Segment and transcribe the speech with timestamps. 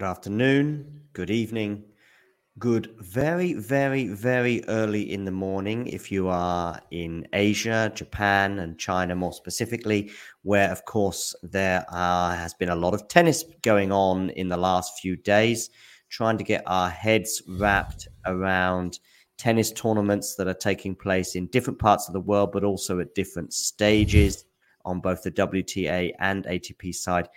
[0.00, 1.84] Good afternoon, good evening,
[2.58, 8.78] good very, very, very early in the morning if you are in Asia, Japan, and
[8.78, 13.92] China more specifically, where, of course, there uh, has been a lot of tennis going
[13.92, 15.68] on in the last few days,
[16.08, 19.00] trying to get our heads wrapped around
[19.36, 23.14] tennis tournaments that are taking place in different parts of the world, but also at
[23.14, 24.46] different stages
[24.86, 27.28] on both the WTA and ATP side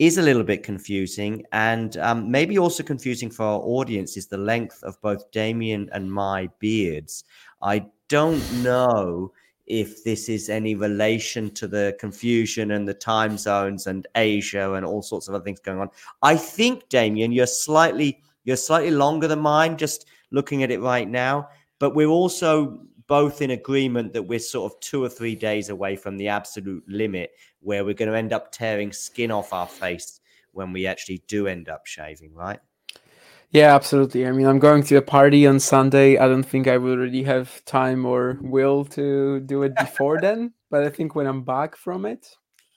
[0.00, 4.38] is a little bit confusing and um, maybe also confusing for our audience is the
[4.38, 7.24] length of both Damien and my beards.
[7.60, 9.30] I don't know
[9.66, 14.86] if this is any relation to the confusion and the time zones and Asia and
[14.86, 15.90] all sorts of other things going on.
[16.22, 21.08] I think Damien, you're slightly you're slightly longer than mine, just looking at it right
[21.08, 21.50] now.
[21.78, 25.96] But we're also both in agreement that we're sort of two or three days away
[25.96, 30.20] from the absolute limit where we're going to end up tearing skin off our face
[30.52, 32.60] when we actually do end up shaving, right?
[33.50, 34.28] Yeah, absolutely.
[34.28, 36.18] I mean, I'm going to a party on Sunday.
[36.18, 40.52] I don't think I will really have time or will to do it before then.
[40.70, 42.28] But I think when I'm back from it,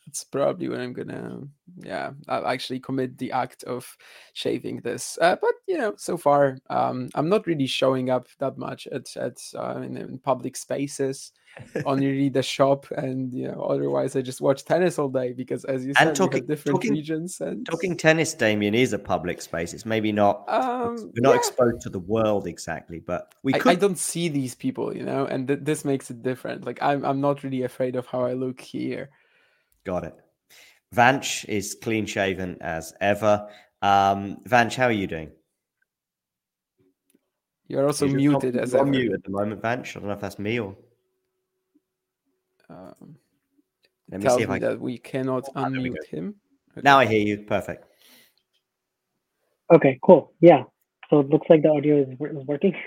[0.07, 1.41] it's probably when I'm gonna,
[1.77, 3.97] yeah, I'll actually commit the act of
[4.33, 5.17] shaving this.
[5.21, 9.15] Uh, but you know, so far, um, I'm not really showing up that much at
[9.15, 11.31] at uh, in, in public spaces,
[11.85, 15.85] only the shop, and you know, otherwise I just watch tennis all day because, as
[15.85, 19.73] you said, And talking, different talking, regions and talking tennis, Damien is a public space.
[19.73, 21.37] It's maybe not, Um, we're not yeah.
[21.37, 23.71] exposed to the world exactly, but we I, could.
[23.71, 26.65] I don't see these people, you know, and th- this makes it different.
[26.65, 29.09] Like I'm, I'm not really afraid of how I look here.
[29.83, 30.15] Got it.
[30.95, 33.49] Vanch is clean shaven as ever.
[33.81, 35.31] Um, Vanch, how are you doing?
[37.67, 38.89] You're also You're muted on- as you're ever.
[38.89, 39.91] mute at the moment, Vanch.
[39.95, 40.75] I don't know if that's me or.
[42.69, 43.17] Um,
[44.09, 46.17] Let me tells see if me I that we cannot there we unmute go.
[46.17, 46.35] him.
[46.83, 47.43] Now I hear you.
[47.43, 47.85] Perfect.
[49.73, 50.33] Okay, cool.
[50.39, 50.63] Yeah.
[51.09, 52.75] So it looks like the audio is, is working.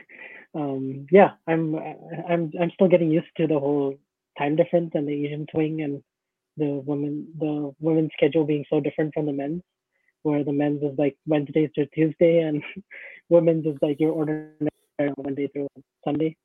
[0.54, 3.99] Um, yeah, I'm I'm I'm still getting used to the whole
[4.38, 6.02] time difference and the Asian swing and
[6.56, 9.62] the women the women's schedule being so different from the men's,
[10.23, 12.62] where the men's is like Wednesdays to Tuesday and
[13.29, 14.58] women's is like your ordinary
[15.23, 15.69] Monday through
[16.05, 16.37] Sunday.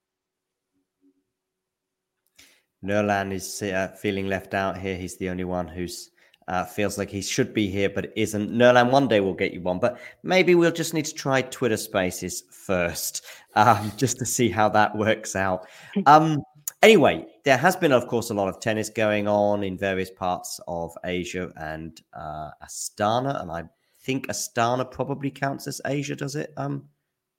[2.83, 4.95] Nurlan is uh, feeling left out here.
[4.95, 6.11] He's the only one who's
[6.47, 8.51] uh, feels like he should be here, but isn't.
[8.51, 11.77] Nurlan, one day we'll get you one, but maybe we'll just need to try Twitter
[11.77, 13.23] Spaces first,
[13.55, 15.67] um, just to see how that works out.
[16.05, 16.43] Um,
[16.81, 20.59] Anyway, there has been, of course, a lot of tennis going on in various parts
[20.67, 23.63] of Asia and uh, Astana, and I
[24.03, 26.51] think Astana probably counts as Asia, does it?
[26.57, 26.85] Um,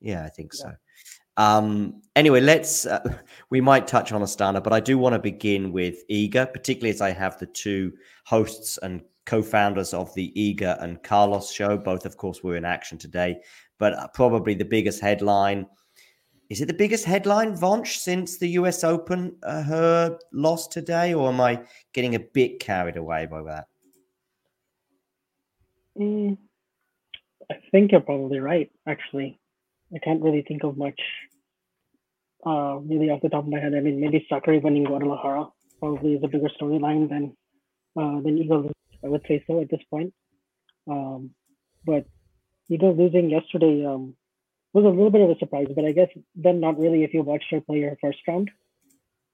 [0.00, 0.72] yeah, I think so.
[1.36, 2.86] Um, anyway, let's.
[2.86, 3.00] Uh,
[3.50, 7.00] we might touch on Astana, but I do want to begin with Iga, particularly as
[7.00, 7.92] I have the two
[8.24, 11.76] hosts and co-founders of the Iga and Carlos show.
[11.76, 13.40] Both, of course, were in action today,
[13.78, 15.66] but uh, probably the biggest headline
[16.52, 21.30] is it the biggest headline, Vonch, since the US Open, uh, her loss today, or
[21.30, 21.62] am I
[21.94, 23.68] getting a bit carried away by that?
[25.98, 26.36] Mm,
[27.50, 29.40] I think you're probably right, actually.
[29.94, 31.00] I can't really think of much
[32.46, 33.74] uh, really off the top of my head.
[33.74, 35.48] I mean, maybe Sakkari winning Guadalajara
[35.80, 37.34] probably is a bigger storyline than
[37.96, 38.70] uh, than Iga.
[39.02, 40.12] I would say so at this point.
[40.86, 41.30] Um,
[41.86, 42.04] but
[42.70, 44.14] Iga losing yesterday um,
[44.74, 47.22] was a little bit of a surprise, but I guess then not really if you
[47.22, 48.50] watched her play her first round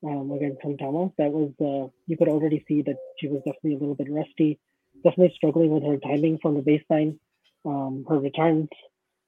[0.04, 1.12] um, against Hontama.
[1.18, 4.58] That was uh, you could already see that she was definitely a little bit rusty,
[5.04, 7.18] definitely struggling with her timing from the baseline,
[7.64, 8.68] um, her returns,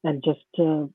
[0.05, 0.87] and just uh,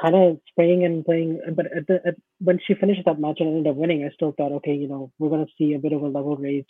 [0.00, 1.40] kind of spraying and playing.
[1.54, 4.32] But at the at, when she finished that match and ended up winning, I still
[4.32, 6.64] thought, okay, you know, we're going to see a bit of a level raise.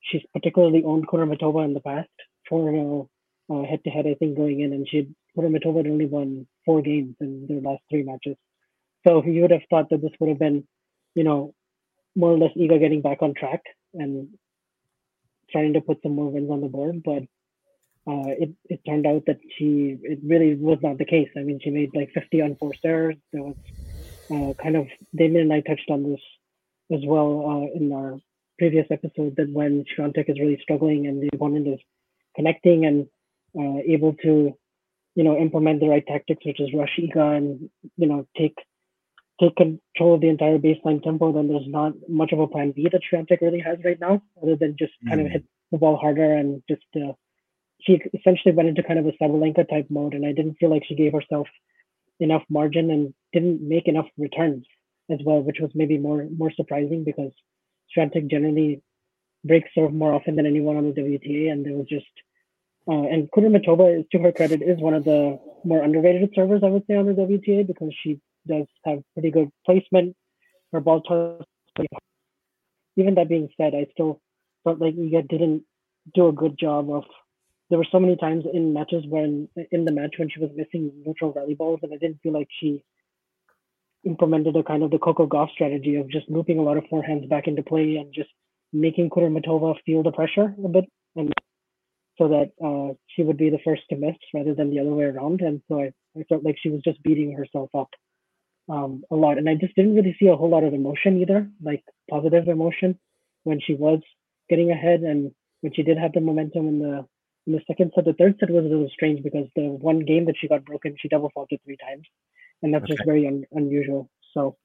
[0.00, 2.08] She's particularly owned Kudermetova in the past
[2.48, 3.08] for
[3.50, 6.82] uh, head to head, I think, going in, and she Kudermetova had only won four
[6.82, 8.36] games in their last three matches.
[9.06, 10.68] So you would have thought that this would have been,
[11.14, 11.54] you know,
[12.14, 13.62] more or less Iga getting back on track
[13.94, 14.28] and
[15.50, 17.22] trying to put some more wins on the board, but
[18.10, 21.30] uh, it, it turned out that she it really was not the case.
[21.36, 23.16] I mean, she made like 50 unforced errors.
[23.32, 23.56] There was
[24.30, 24.86] uh, kind of
[25.16, 26.20] Damien and I touched on this
[26.92, 28.18] as well uh, in our
[28.58, 31.80] previous episode that when Swiatek is really struggling and the opponent is
[32.36, 33.06] connecting and
[33.58, 34.54] uh, able to
[35.18, 38.54] you know implement the right tactics, which is rush Iga and you know take
[39.40, 42.88] take control of the entire baseline tempo, then there's not much of a plan B
[42.92, 45.08] that Swiatek really has right now, other than just mm.
[45.08, 47.12] kind of hit the ball harder and just uh,
[47.80, 50.84] she essentially went into kind of a Sabalenka type mode, and I didn't feel like
[50.86, 51.48] she gave herself
[52.20, 54.66] enough margin and didn't make enough returns
[55.10, 57.32] as well, which was maybe more more surprising because
[57.90, 58.82] Swiatek generally
[59.44, 62.14] breaks serve more often than anyone on the WTA, and there was just
[62.88, 66.68] uh, and Kudermetova, is to her credit, is one of the more underrated servers I
[66.68, 70.16] would say on the WTA because she does have pretty good placement.
[70.72, 71.44] Her ball toss.
[72.96, 74.20] Even that being said, I still
[74.64, 75.62] felt like Iga didn't
[76.14, 77.04] do a good job of
[77.70, 80.90] there were so many times in matches when in the match when she was missing
[81.04, 82.82] neutral rally balls, and I didn't feel like she
[84.04, 87.28] implemented a kind of the Coco Gauff strategy of just looping a lot of forehands
[87.28, 88.30] back into play and just
[88.72, 90.86] making Kudermetova feel the pressure a bit,
[91.16, 91.32] and
[92.18, 95.04] so that uh, she would be the first to miss rather than the other way
[95.04, 95.40] around.
[95.40, 97.90] And so I, I felt like she was just beating herself up
[98.68, 101.48] um, a lot, and I just didn't really see a whole lot of emotion either,
[101.62, 102.98] like positive emotion
[103.44, 104.00] when she was
[104.50, 107.06] getting ahead and when she did have the momentum in the
[107.46, 108.04] in the second set.
[108.04, 110.96] The third set was a little strange because the one game that she got broken,
[111.00, 112.06] she double faulted three times,
[112.62, 112.94] and that's okay.
[112.94, 114.10] just very un- unusual.
[114.34, 114.56] So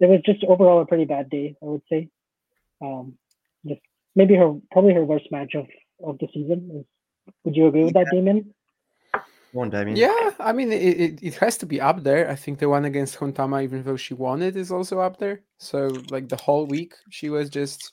[0.00, 2.08] it was just overall a pretty bad day, I would say.
[2.82, 3.16] Um,
[3.66, 3.80] just
[4.14, 5.66] maybe her probably her worst match of
[6.04, 6.84] of the season.
[7.44, 8.54] Would you agree with that, Damien?
[9.52, 9.96] One, Damien.
[9.96, 12.28] Yeah, I mean it, it, it has to be up there.
[12.30, 15.42] I think the one against Hontama, even though she won it, is also up there.
[15.58, 17.92] So like the whole week, she was just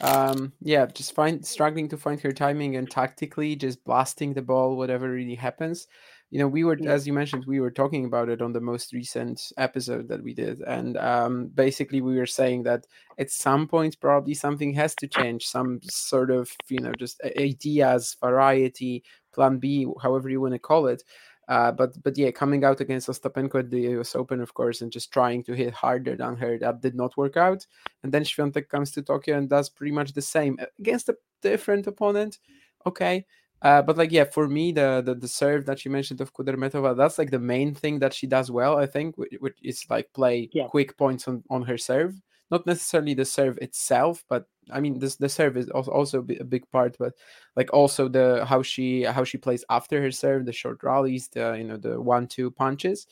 [0.00, 4.76] um yeah just find struggling to find her timing and tactically just blasting the ball
[4.76, 5.86] whatever really happens
[6.34, 6.90] you know we were yeah.
[6.90, 10.34] as you mentioned we were talking about it on the most recent episode that we
[10.34, 12.88] did and um basically we were saying that
[13.18, 18.16] at some point probably something has to change some sort of you know just ideas
[18.20, 21.04] variety plan b however you want to call it
[21.46, 24.90] uh, but but yeah, coming out against Ostapenko at the US Open, of course, and
[24.90, 27.66] just trying to hit harder than her, that did not work out.
[28.02, 31.86] And then Swiatek comes to Tokyo and does pretty much the same against a different
[31.86, 32.38] opponent.
[32.86, 33.26] Okay.
[33.64, 36.96] Uh, but like yeah, for me, the, the the serve that you mentioned of Kudermetova,
[36.96, 38.78] that's like the main thing that she does well.
[38.78, 40.68] I think, which, which is like play yeah.
[40.68, 42.14] quick points on on her serve
[42.50, 46.70] not necessarily the serve itself, but I mean this the serve is also a big
[46.70, 47.14] part, but
[47.56, 51.54] like also the how she how she plays after her serve, the short rallies, the
[51.58, 53.06] you know the one two punches.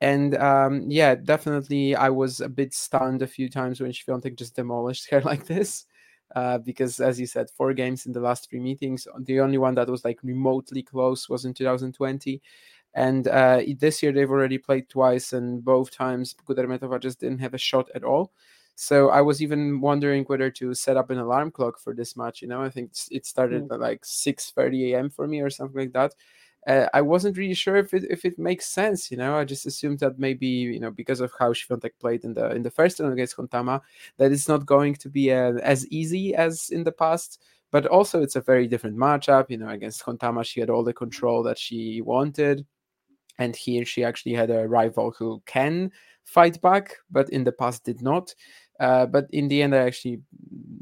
[0.00, 4.54] And um, yeah, definitely, I was a bit stunned a few times when Swiatek just
[4.54, 5.86] demolished her like this.
[6.34, 9.06] Uh, because as you said, four games in the last three meetings.
[9.20, 12.42] The only one that was like remotely close was in 2020.
[12.94, 17.52] And uh, this year they've already played twice, and both times Kudermetova just didn't have
[17.52, 18.32] a shot at all.
[18.74, 22.42] So I was even wondering whether to set up an alarm clock for this match.
[22.42, 23.74] You know, I think it started mm.
[23.74, 25.10] at like 6:30 a.m.
[25.10, 26.14] for me or something like that.
[26.66, 29.10] Uh, I wasn't really sure if it if it makes sense.
[29.10, 32.34] You know, I just assumed that maybe you know because of how Świątek played in
[32.34, 33.80] the in the first round against Hontama,
[34.18, 37.40] that it's not going to be uh, as easy as in the past.
[37.70, 39.50] But also, it's a very different matchup.
[39.50, 42.66] You know, against Hontama, she had all the control that she wanted,
[43.38, 45.92] and here she actually had a rival who can
[46.24, 48.34] fight back, but in the past did not.
[48.78, 50.20] Uh, but in the end, I actually,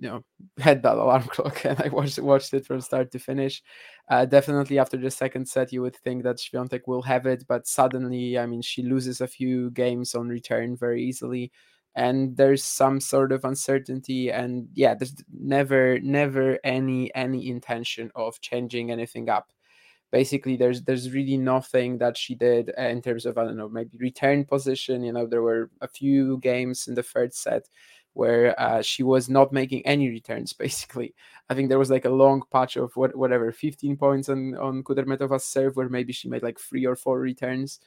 [0.01, 0.25] you know,
[0.59, 3.63] had that alarm clock and I watched watched it from start to finish.
[4.09, 7.67] Uh, definitely after the second set, you would think that Świątek will have it, but
[7.67, 11.53] suddenly, I mean, she loses a few games on return very easily,
[11.95, 14.31] and there's some sort of uncertainty.
[14.31, 19.53] And yeah, there's never, never any any intention of changing anything up
[20.15, 23.69] basically there's there's really nothing that she did uh, in terms of I don't know
[23.69, 25.03] maybe return position.
[25.03, 27.69] You know, there were a few games in the third set
[28.13, 30.53] where uh, she was not making any returns.
[30.67, 31.15] Basically,
[31.51, 34.85] I think there was like a long patch of what whatever 15 points on on
[34.85, 37.81] Kudermetova's serve where maybe she made like three or four returns.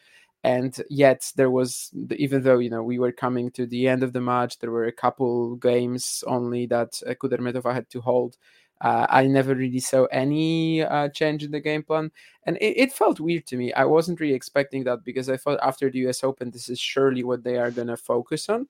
[0.43, 4.11] And yet there was, even though you know we were coming to the end of
[4.11, 8.37] the match, there were a couple games only that uh, Kudermetova had to hold
[8.81, 12.11] uh, I never really saw any uh, change in the game plan,
[12.43, 13.73] and it, it, felt weird to me.
[13.73, 16.23] I wasn't really expecting that because I thought after the U.S.
[16.23, 18.67] Open, this is surely what they are going to focus on,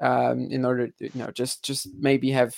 [0.00, 2.54] um, in order to you know just just maybe have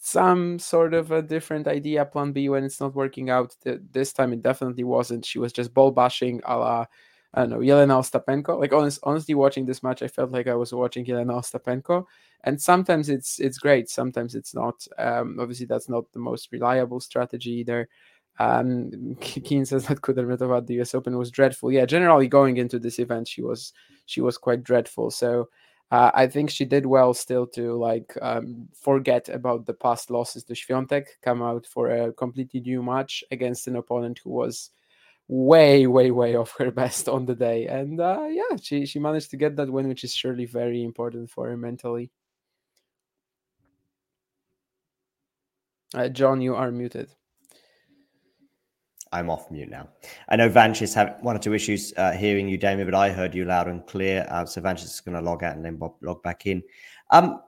[0.00, 3.54] some sort of a different idea plan B when it's not working out.
[3.64, 5.26] This time it definitely wasn't.
[5.26, 6.86] She was just ball bashing a la
[7.34, 8.58] I don't know, Yelena Ostapenko.
[8.58, 12.06] Like honest, honestly, watching this match, I felt like I was watching Yelena Ostapenko.
[12.44, 14.86] And sometimes it's it's great, sometimes it's not.
[14.96, 17.88] Um, obviously, that's not the most reliable strategy either.
[18.38, 21.72] Um, Keen says that Kudermetova at the US Open was dreadful.
[21.72, 23.72] Yeah, generally going into this event, she was
[24.06, 25.10] she was quite dreadful.
[25.10, 25.48] So
[25.90, 30.44] uh, I think she did well still to like um, forget about the past losses
[30.44, 34.70] to Świątek, come out for a completely new match against an opponent who was
[35.28, 37.66] way, way, way off her best on the day.
[37.66, 41.30] And uh, yeah, she she managed to get that win, which is surely very important
[41.30, 42.10] for her mentally.
[45.94, 47.10] Uh, John, you are muted.
[49.12, 49.88] I'm off mute now.
[50.28, 53.10] I know Vanch is having one or two issues uh, hearing you, Damien, but I
[53.10, 54.26] heard you loud and clear.
[54.28, 56.62] Uh, so Vanch is going to log out and then log back in.
[57.10, 57.40] Um,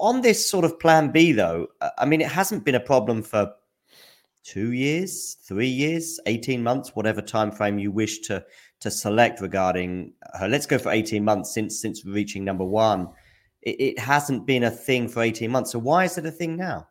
[0.00, 3.22] on this sort of plan B, though, uh, I mean, it hasn't been a problem
[3.22, 3.52] for
[4.42, 8.44] two years, three years, 18 months, whatever time frame you wish to
[8.78, 10.48] to select regarding her.
[10.48, 13.08] Let's go for 18 months since since reaching number one.
[13.62, 15.72] It, it hasn't been a thing for 18 months.
[15.72, 16.88] So why is it a thing now?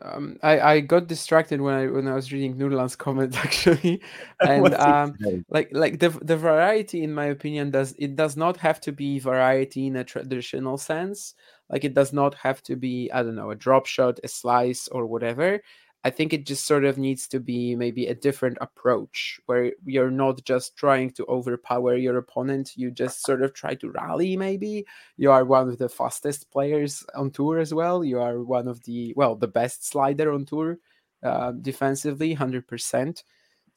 [0.00, 4.00] Um, I, I got distracted when I when I was reading Nurlan's comment actually,
[4.40, 5.16] and um,
[5.48, 9.18] like like the the variety in my opinion does it does not have to be
[9.18, 11.34] variety in a traditional sense.
[11.70, 14.88] Like it does not have to be, I don't know, a drop shot, a slice,
[14.88, 15.60] or whatever.
[16.04, 20.10] I think it just sort of needs to be maybe a different approach where you're
[20.10, 22.72] not just trying to overpower your opponent.
[22.76, 24.86] You just sort of try to rally, maybe.
[25.16, 28.04] You are one of the fastest players on tour as well.
[28.04, 30.78] You are one of the, well, the best slider on tour
[31.22, 33.22] uh, defensively, 100%.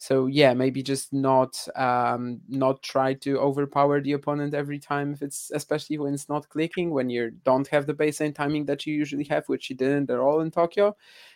[0.01, 5.21] So yeah, maybe just not um, not try to overpower the opponent every time if
[5.21, 8.95] it's especially when it's not clicking when you don't have the baseline timing that you
[8.95, 10.95] usually have, which you didn't at all in Tokyo,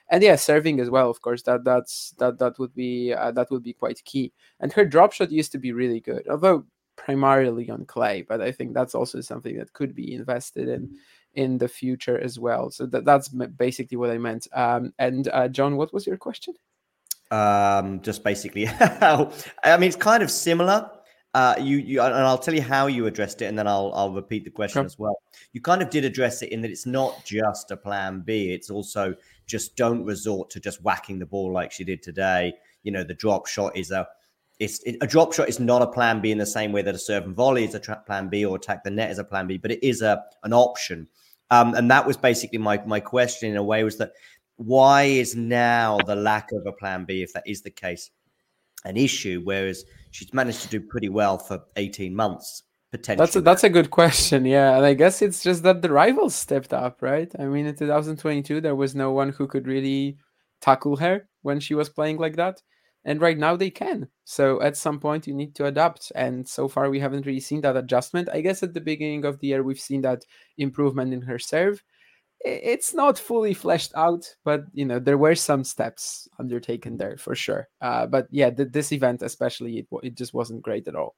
[0.09, 1.11] and yeah, serving as well.
[1.11, 4.33] Of course, that that's that that would be uh, that would be quite key.
[4.59, 8.23] And her drop shot used to be really good, although primarily on clay.
[8.23, 10.97] But I think that's also something that could be invested in
[11.35, 12.71] in the future as well.
[12.71, 14.47] So that that's basically what I meant.
[14.53, 16.55] Um, and uh, John, what was your question?
[17.31, 19.31] Um, just basically how
[19.63, 20.89] I mean, it's kind of similar.
[21.33, 24.13] Uh, you, you, and I'll tell you how you addressed it, and then I'll, I'll
[24.13, 24.85] repeat the question sure.
[24.85, 25.21] as well.
[25.51, 28.69] You kind of did address it in that it's not just a plan B; it's
[28.69, 29.13] also
[29.45, 32.53] just don't resort to just whacking the ball like she did today.
[32.83, 34.07] You know, the drop shot is a,
[34.59, 36.95] it's it, a drop shot is not a plan B in the same way that
[36.95, 39.23] a serve and volley is a tra- plan B or attack the net is a
[39.25, 41.05] plan B, but it is a an option.
[41.51, 44.13] Um, and that was basically my my question in a way was that
[44.57, 48.09] why is now the lack of a plan B, if that is the case,
[48.83, 49.41] an issue?
[49.43, 52.63] Whereas she's managed to do pretty well for 18 months.
[52.91, 53.25] Potentially.
[53.25, 54.45] That's a, that's a good question.
[54.45, 54.77] Yeah.
[54.77, 57.29] And I guess it's just that the rivals stepped up, right?
[57.37, 60.17] I mean, in 2022, there was no one who could really
[60.61, 62.61] tackle her when she was playing like that.
[63.03, 64.07] And right now they can.
[64.23, 66.11] So at some point you need to adapt.
[66.15, 68.29] And so far we haven't really seen that adjustment.
[68.31, 70.23] I guess at the beginning of the year we've seen that
[70.57, 71.83] improvement in her serve
[72.41, 77.35] it's not fully fleshed out, but you know there were some steps undertaken there for
[77.35, 77.67] sure.
[77.81, 81.15] Uh, but yeah, th- this event especially, it, it just wasn't great at all.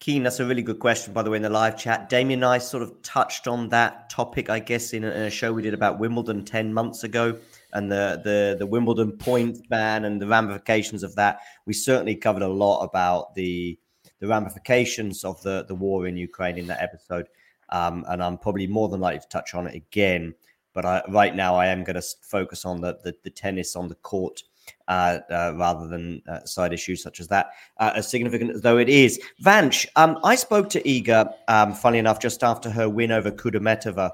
[0.00, 2.08] Keen, that's a really good question, by the way, in the live chat.
[2.08, 5.30] Damien and I sort of touched on that topic, I guess, in a, in a
[5.30, 7.38] show we did about Wimbledon 10 months ago
[7.72, 11.38] and the, the, the Wimbledon point ban and the ramifications of that.
[11.64, 13.78] We certainly covered a lot about the,
[14.18, 17.28] the ramifications of the, the war in Ukraine in that episode.
[17.70, 20.34] Um, and I'm probably more than likely to touch on it again.
[20.72, 23.88] But I, right now, I am going to focus on the, the, the tennis on
[23.88, 24.42] the court
[24.88, 28.88] uh, uh, rather than uh, side issues such as that, uh, as significant though it
[28.88, 29.20] is.
[29.42, 34.10] Vanch, um, I spoke to Iga, um, enough, just after her win over Kudermetova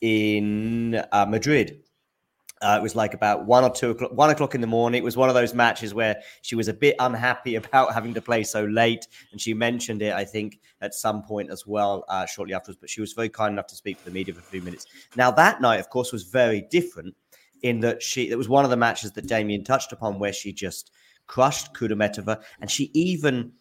[0.00, 1.82] in uh, Madrid.
[2.62, 4.98] Uh, it was like about one or two o'clock, one o'clock in the morning.
[4.98, 8.20] It was one of those matches where she was a bit unhappy about having to
[8.20, 12.26] play so late, and she mentioned it, I think, at some point as well, uh,
[12.26, 12.78] shortly afterwards.
[12.80, 14.86] But she was very kind enough to speak to the media for a few minutes.
[15.16, 17.14] Now that night, of course, was very different
[17.62, 20.52] in that she it was one of the matches that Damien touched upon where she
[20.52, 20.90] just
[21.26, 23.52] crushed Kudermetova, and she even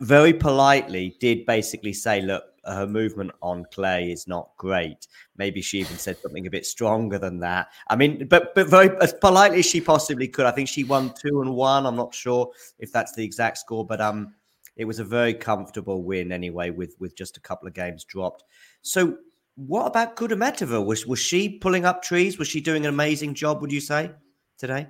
[0.00, 2.44] very politely did basically say, "Look,
[2.74, 5.06] her movement on clay is not great."
[5.36, 7.68] Maybe she even said something a bit stronger than that.
[7.88, 10.46] I mean, but but very as politely as she possibly could.
[10.46, 11.86] I think she won two and one.
[11.86, 14.34] I'm not sure if that's the exact score, but um,
[14.76, 18.44] it was a very comfortable win anyway, with with just a couple of games dropped.
[18.82, 19.18] So
[19.56, 20.84] what about Kudermetova?
[20.84, 22.38] Was was she pulling up trees?
[22.38, 23.60] Was she doing an amazing job?
[23.60, 24.12] Would you say
[24.56, 24.86] today?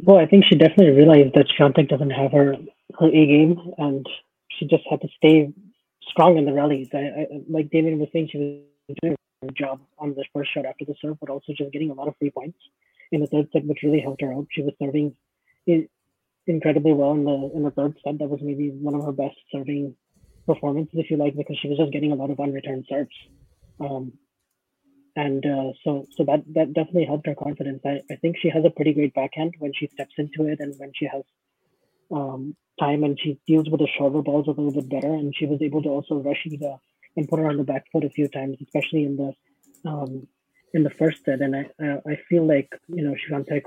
[0.00, 2.56] Well, I think she definitely realized that Swiatek doesn't have her
[2.98, 4.04] her A game, and
[4.48, 5.52] she just had to stay
[6.10, 6.88] strong in the rallies.
[6.92, 10.66] I, I, like Damien was saying, she was doing a job on the first shot
[10.66, 12.58] after the serve, but also just getting a lot of free points
[13.12, 14.46] in the third set, which really helped her out.
[14.50, 15.14] She was serving
[16.46, 18.18] incredibly well in the in the third set.
[18.18, 19.94] That was maybe one of her best serving
[20.46, 23.14] performances, if you like, because she was just getting a lot of unreturned serves.
[23.78, 24.12] Um,
[25.16, 27.82] and uh, so so that that definitely helped her confidence.
[27.84, 30.74] I, I think she has a pretty great backhand when she steps into it and
[30.78, 31.22] when she has
[32.12, 35.12] um, time and she deals with the shorter balls a little bit better.
[35.12, 36.78] And she was able to also rush Iga
[37.16, 39.32] and put her on the back foot a few times, especially in the
[39.88, 40.26] um,
[40.72, 41.40] in the first set.
[41.40, 43.62] And I uh, I feel like you know Swiatek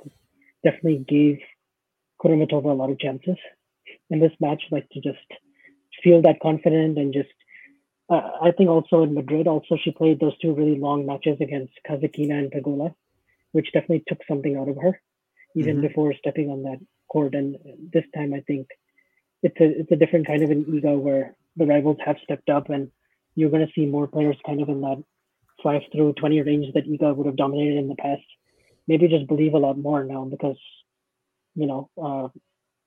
[0.64, 1.40] definitely gave
[2.22, 3.38] Kudermetova a lot of chances
[4.10, 5.28] in this match, like to just
[6.04, 7.30] feel that confident and just
[8.10, 11.74] uh, I think also in Madrid, also she played those two really long matches against
[11.88, 12.94] Kasatkina and Pegula,
[13.54, 15.00] which definitely took something out of her,
[15.56, 15.88] even mm-hmm.
[15.88, 16.80] before stepping on that
[17.14, 17.36] court.
[17.36, 17.58] And
[17.94, 18.68] this time, I think
[19.44, 22.70] it's a it's a different kind of an Iga where the rivals have stepped up,
[22.70, 22.92] and
[23.36, 25.04] you're going to see more players kind of in that
[25.64, 28.28] five through twenty range that Iga would have dominated in the past.
[28.88, 30.60] Maybe just believe a lot more now because
[31.56, 32.28] you know uh,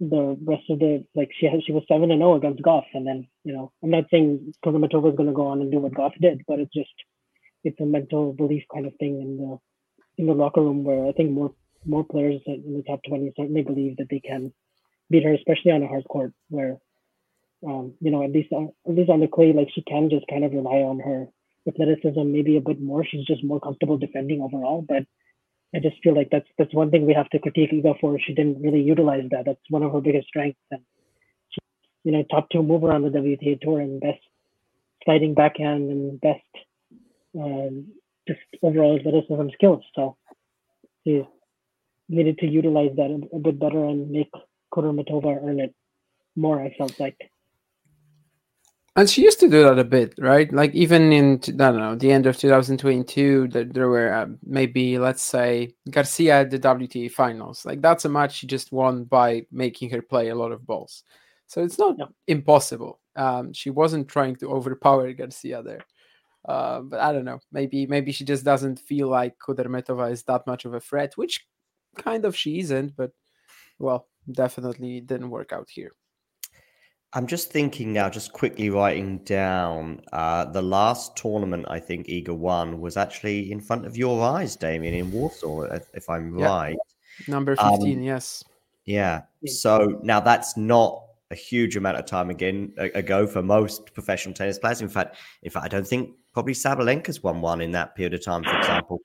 [0.00, 2.84] the rest of the like she has she was seven and zero oh against Gauff,
[2.94, 5.78] and then you know I'm not saying Kudermetova is going to go on and do
[5.78, 6.96] what Gauff did, but it's just
[7.64, 9.58] it's a mental belief kind of thing in the
[10.18, 11.52] in the locker room where I think more
[11.86, 14.52] more players in the top twenty certainly believe that they can
[15.10, 16.78] beat her, especially on a hard court where
[17.66, 20.26] um, you know at least on, at least on the clay like she can just
[20.28, 21.26] kind of rely on her
[21.68, 23.04] athleticism maybe a bit more.
[23.04, 25.04] She's just more comfortable defending overall, but
[25.74, 28.18] I just feel like that's that's one thing we have to critique Iga for.
[28.18, 29.44] She didn't really utilize that.
[29.46, 30.82] That's one of her biggest strengths, and
[31.50, 31.58] she,
[32.04, 34.20] you know, top two mover on the WTA tour and best
[35.04, 36.40] sliding backhand and best
[37.38, 37.88] um,
[38.26, 39.82] just overall athleticism skills.
[39.94, 40.16] So
[41.04, 41.24] she
[42.08, 44.30] needed to utilize that a, a bit better and make
[44.72, 45.74] Kudermetova earn it
[46.34, 46.60] more.
[46.60, 47.30] I felt like.
[48.96, 50.50] And she used to do that a bit, right?
[50.50, 54.98] Like even in I don't know the end of 2022, there, there were uh, maybe
[54.98, 57.66] let's say Garcia at the WTA finals.
[57.66, 61.04] Like that's a match she just won by making her play a lot of balls.
[61.46, 62.08] So it's not no.
[62.26, 63.00] impossible.
[63.14, 65.84] Um, she wasn't trying to overpower Garcia there.
[66.46, 67.40] Uh, but I don't know.
[67.52, 71.46] Maybe maybe she just doesn't feel like Kudermetova is that much of a threat, which
[71.96, 72.96] kind of she isn't.
[72.96, 73.12] But
[73.78, 75.92] well, definitely didn't work out here.
[77.12, 82.36] I'm just thinking now, just quickly writing down uh, the last tournament I think Iga
[82.36, 85.62] won was actually in front of your eyes, Damien, in Warsaw,
[85.94, 86.46] if I'm yeah.
[86.46, 86.76] right.
[87.26, 88.44] Number 15, um, yes.
[88.84, 89.22] Yeah.
[89.46, 94.58] So now that's not a huge amount of time again ago for most professional tennis
[94.58, 94.80] players.
[94.80, 98.24] In fact, in fact, I don't think probably Sabalenka's won one in that period of
[98.24, 99.00] time, for example.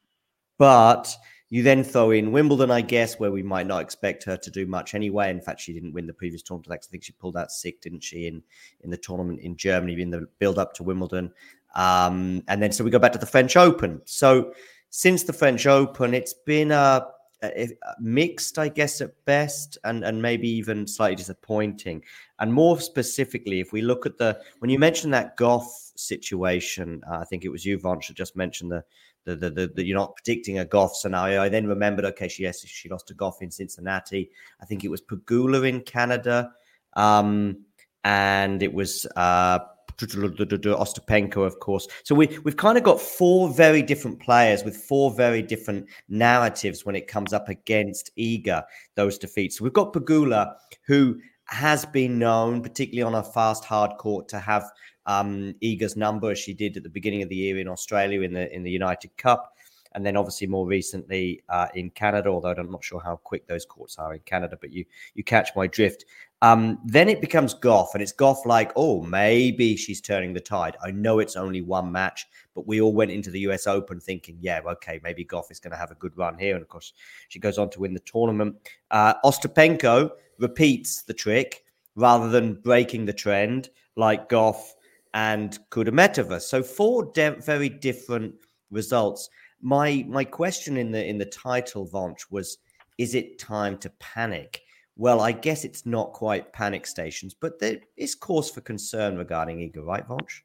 [0.57, 1.15] But
[1.51, 4.65] you then throw in Wimbledon, I guess, where we might not expect her to do
[4.65, 5.29] much anyway.
[5.29, 6.71] In fact, she didn't win the previous tournament.
[6.71, 8.41] I think she pulled out sick, didn't she, in
[8.85, 11.33] in the tournament in Germany in the build up to Wimbledon.
[11.75, 14.01] Um, and then so we go back to the French Open.
[14.05, 14.53] So
[14.91, 17.07] since the French Open, it's been a,
[17.43, 22.01] a, a mixed, I guess, at best, and and maybe even slightly disappointing.
[22.39, 27.17] And more specifically, if we look at the when you mentioned that Gauff situation, uh,
[27.17, 28.85] I think it was you, Vanch, that just mentioned the
[29.25, 31.41] the, the, the, the, you're not predicting a Gauff scenario.
[31.41, 34.29] I then remembered, okay, she yes, she lost to Gauff in Cincinnati.
[34.61, 36.51] I think it was Pegula in Canada.
[36.93, 37.65] Um,
[38.03, 39.59] and it was uh,
[39.97, 41.87] Ostapenko, of course.
[42.03, 46.85] So we we've kind of got four very different players with four very different narratives
[46.85, 48.63] when it comes up against Iga.
[48.95, 49.57] Those defeats.
[49.57, 50.55] So we've got Pegula
[50.87, 54.71] who has been known, particularly on a fast hard court, to have
[55.05, 58.33] um, Iga's number, as she did at the beginning of the year in Australia in
[58.33, 59.55] the in the United Cup,
[59.93, 62.29] and then obviously more recently uh, in Canada.
[62.29, 64.85] Although I'm not sure how quick those courts are in Canada, but you
[65.15, 66.05] you catch my drift.
[66.43, 70.75] Um, then it becomes Gauff, and it's Gauff like, oh, maybe she's turning the tide.
[70.83, 74.37] I know it's only one match, but we all went into the US Open thinking,
[74.39, 76.55] yeah, okay, maybe Gauff is going to have a good run here.
[76.55, 76.93] And of course,
[77.29, 78.55] she goes on to win the tournament.
[78.89, 80.09] Uh, Ostapenko
[80.39, 81.63] repeats the trick
[81.95, 84.71] rather than breaking the trend like Gauff
[85.13, 86.41] and Kudermetova.
[86.41, 88.35] So four de- very different
[88.69, 89.29] results.
[89.61, 92.57] My my question in the in the title, Vonch, was:
[92.97, 94.61] Is it time to panic?
[94.97, 99.57] Well, I guess it's not quite panic stations, but there is cause for concern regarding
[99.57, 100.41] Iga, right, Vonch?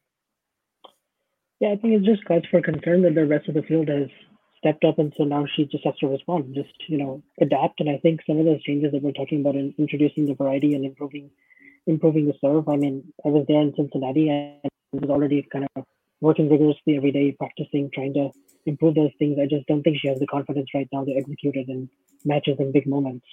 [1.59, 4.07] Yeah, I think it's just cause for concern that the rest of the field has
[4.57, 7.79] stepped up, and so now she just has to respond, just you know, adapt.
[7.79, 10.73] And I think some of those changes that we're talking about in introducing the variety
[10.73, 11.29] and improving,
[11.87, 12.69] improving the serve.
[12.69, 15.85] I mean, I was there in Cincinnati and was already kind of
[16.21, 18.31] working rigorously every day, practicing, trying to
[18.65, 19.39] improve those things.
[19.41, 21.89] I just don't think she has the confidence right now to execute it in
[22.25, 23.25] matches and big moments.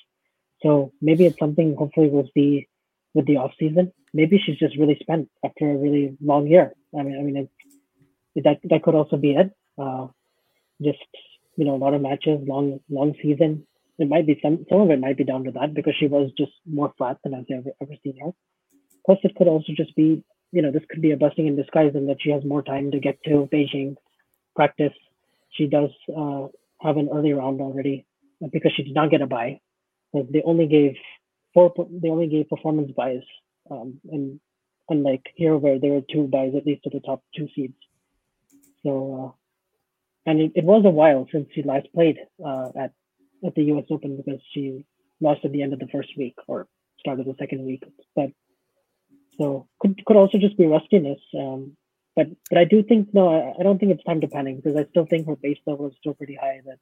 [0.62, 2.68] So maybe it's something hopefully we'll see
[3.12, 3.92] with the off season.
[4.12, 6.72] Maybe she's just really spent after a really long year.
[6.98, 9.52] I mean, I mean, it, that that could also be it.
[9.78, 10.08] Uh,
[10.82, 10.98] just
[11.56, 13.66] you know, a lot of matches, long long season.
[13.98, 16.30] It might be some some of it might be down to that because she was
[16.36, 18.32] just more flat than I've ever ever seen her.
[19.06, 21.94] Plus, it could also just be you know this could be a blessing in disguise
[21.94, 23.96] in that she has more time to get to Beijing,
[24.56, 24.92] practice.
[25.52, 26.48] She does uh,
[26.80, 28.06] have an early round already
[28.52, 29.60] because she did not get a bye
[30.14, 30.96] they only gave
[31.52, 31.72] four.
[31.90, 33.22] They only gave performance buys,
[33.70, 34.40] um, and
[34.88, 37.74] unlike here where there were two buys at least to the top two seeds.
[38.84, 39.34] So,
[40.26, 42.92] uh, and it, it was a while since she last played uh, at
[43.46, 43.84] at the U.S.
[43.90, 44.84] Open because she
[45.20, 46.66] lost at the end of the first week or
[46.98, 47.82] started the second week.
[48.16, 48.30] But
[49.38, 51.20] so could could also just be rustiness.
[51.38, 51.76] Um,
[52.16, 54.78] but but I do think no, I, I don't think it's time to panic because
[54.78, 56.60] I still think her base level is still pretty high.
[56.64, 56.78] That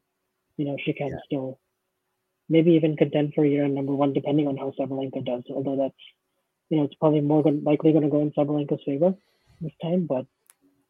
[0.57, 1.17] you know she can yeah.
[1.25, 1.59] still
[2.49, 5.43] maybe even contend for year number one, depending on how Sabalenka does.
[5.51, 6.03] Although that's,
[6.69, 9.15] you know, it's probably more likely going to go in Sabalenka's favor
[9.61, 10.07] this time.
[10.07, 10.27] But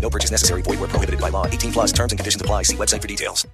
[0.00, 0.62] No purchase necessary.
[0.62, 1.46] Void where prohibited by law.
[1.46, 2.62] 18 plus terms and conditions apply.
[2.62, 3.46] See website for details.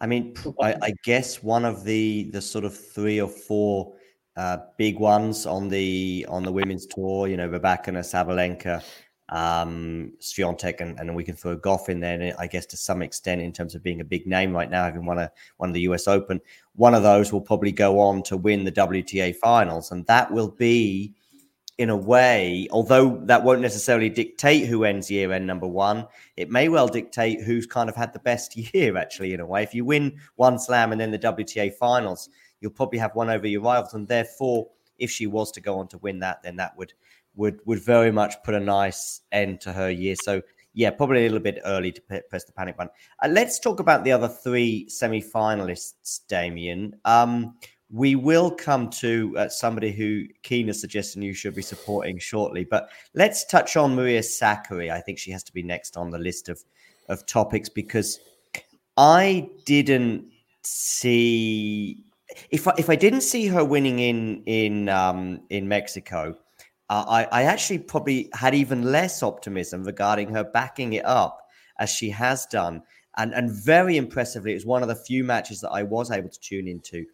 [0.00, 3.94] I mean, I, I guess one of the the sort of three or four
[4.36, 8.82] uh, big ones on the on the women's tour, you know, Rebecca Sabalenka,
[9.28, 12.34] um, Swiatek, and, and we can throw Gauff in there.
[12.38, 15.04] I guess to some extent, in terms of being a big name right now, having
[15.04, 16.08] won a won the U.S.
[16.08, 16.40] Open,
[16.74, 20.50] one of those will probably go on to win the WTA finals, and that will
[20.50, 21.14] be,
[21.82, 26.48] in a way, although that won't necessarily dictate who ends year end number one, it
[26.48, 28.96] may well dictate who's kind of had the best year.
[28.96, 32.28] Actually, in a way, if you win one slam and then the WTA finals,
[32.60, 34.68] you'll probably have one over your rivals, and therefore,
[34.98, 36.92] if she was to go on to win that, then that would
[37.34, 40.14] would would very much put a nice end to her year.
[40.14, 40.40] So
[40.74, 42.92] yeah, probably a little bit early to press the panic button.
[43.20, 46.94] Uh, let's talk about the other three semi-finalists, Damien.
[47.04, 47.56] Um,
[47.92, 52.64] we will come to uh, somebody who Keen is suggesting you should be supporting shortly,
[52.64, 54.90] but let's touch on Maria Sakkari.
[54.90, 56.62] I think she has to be next on the list of
[57.08, 58.20] of topics because
[58.96, 60.24] I didn't
[60.62, 62.04] see
[62.50, 66.36] if I, if I didn't see her winning in in um, in Mexico
[66.92, 71.88] uh, I, I actually probably had even less optimism regarding her backing it up as
[71.88, 72.82] she has done.
[73.16, 76.28] And, and very impressively, it was one of the few matches that I was able
[76.28, 77.06] to tune into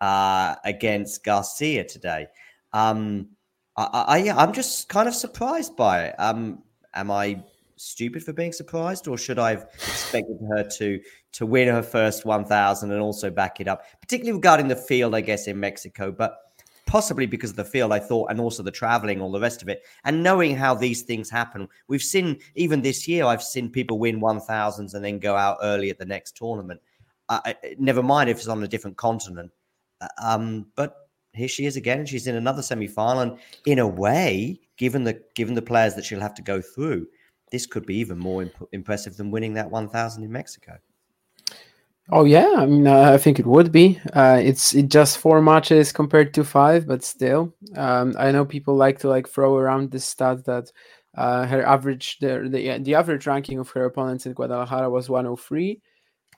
[0.00, 2.26] uh, against Garcia today.
[2.72, 3.28] Um,
[3.76, 4.04] I,
[4.36, 6.14] I, am just kind of surprised by it.
[6.18, 6.62] Um,
[6.94, 7.42] am I
[7.76, 11.00] stupid for being surprised, or should I have expected her to
[11.32, 15.20] to win her first 1,000 and also back it up, particularly regarding the field, I
[15.20, 16.10] guess, in Mexico?
[16.10, 16.38] But
[16.86, 19.68] possibly because of the field, I thought, and also the traveling, all the rest of
[19.68, 21.68] it, and knowing how these things happen.
[21.88, 25.58] We've seen even this year, I've seen people win one thousands and then go out
[25.62, 26.80] early at the next tournament.
[27.28, 29.50] Uh, never mind if it's on a different continent.
[30.22, 33.20] Um, but here she is again, and she's in another semi-final.
[33.20, 37.06] And in a way, given the given the players that she'll have to go through,
[37.52, 40.78] this could be even more imp- impressive than winning that 1,000 in Mexico.
[42.10, 44.00] Oh yeah, I mean, uh, I think it would be.
[44.12, 48.76] Uh, it's it just four matches compared to five, but still, um, I know people
[48.76, 50.70] like to like throw around this stat that
[51.16, 55.82] uh, her average the, the the average ranking of her opponents in Guadalajara was 103.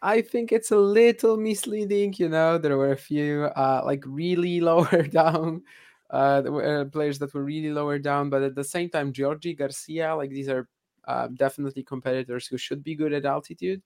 [0.00, 2.14] I think it's a little misleading.
[2.16, 5.62] You know, there were a few uh, like really lower down
[6.11, 10.14] uh, uh, players that were really lower down, but at the same time, Giorgi Garcia,
[10.14, 10.68] like these are
[11.06, 13.82] uh, definitely competitors who should be good at altitude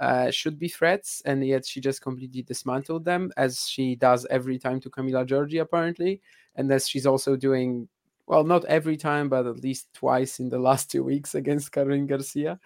[0.00, 4.58] uh, should be threats, and yet she just completely dismantled them, as she does every
[4.58, 6.20] time to Camila Giorgi, apparently,
[6.56, 7.88] and as she's also doing,
[8.26, 12.06] well, not every time, but at least twice in the last two weeks against Caroline
[12.06, 12.58] Garcia.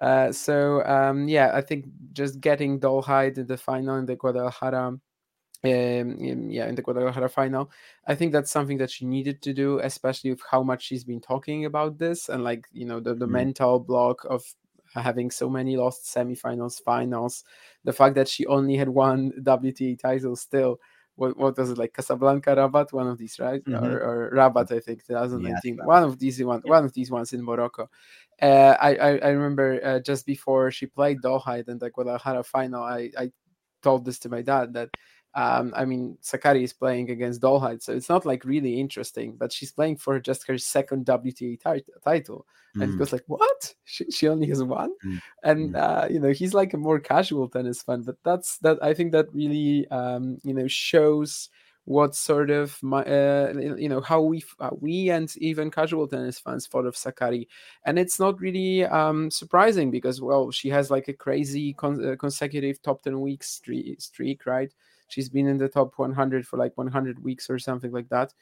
[0.00, 4.88] Uh, so um, yeah, I think just getting Dolehide in the final in the Guadalajara,
[4.88, 5.00] um,
[5.62, 7.70] in, yeah, in the Guadalajara final,
[8.06, 11.20] I think that's something that she needed to do, especially with how much she's been
[11.20, 13.30] talking about this and like you know the the mm.
[13.30, 14.44] mental block of
[14.94, 17.44] having so many lost semifinals, finals, finals,
[17.84, 20.78] the fact that she only had one WTA title still.
[21.16, 23.84] What, what was it like Casablanca Rabat one of these right mm-hmm.
[23.84, 26.70] or, or Rabat I think 2019 yeah, one of these one yeah.
[26.72, 27.88] one of these ones in Morocco
[28.42, 32.82] uh, I, I, I remember uh, just before she played Dolehide in the Guadalajara final
[32.82, 33.30] I, I
[33.82, 34.90] told this to my dad that
[35.36, 39.52] um, I mean, Sakkari is playing against Dolehide, so it's not like really interesting, but
[39.52, 42.46] she's playing for just her second WTA t- title.
[42.74, 42.94] And mm.
[42.94, 43.74] it was like, what?
[43.84, 44.92] She, she only has one?
[45.04, 45.20] Mm.
[45.42, 45.76] And, mm.
[45.76, 49.12] uh, you know, he's like a more casual tennis fan, but that's that, I think
[49.12, 51.50] that really, um, you know, shows
[51.86, 56.38] what sort of my uh, you know how we uh, we and even casual tennis
[56.38, 57.46] fans thought of Sakkari,
[57.84, 62.16] and it's not really um, surprising because well she has like a crazy con- uh,
[62.16, 64.72] consecutive top ten weeks streak, streak right?
[65.08, 68.32] She's been in the top 100 for like 100 weeks or something like that,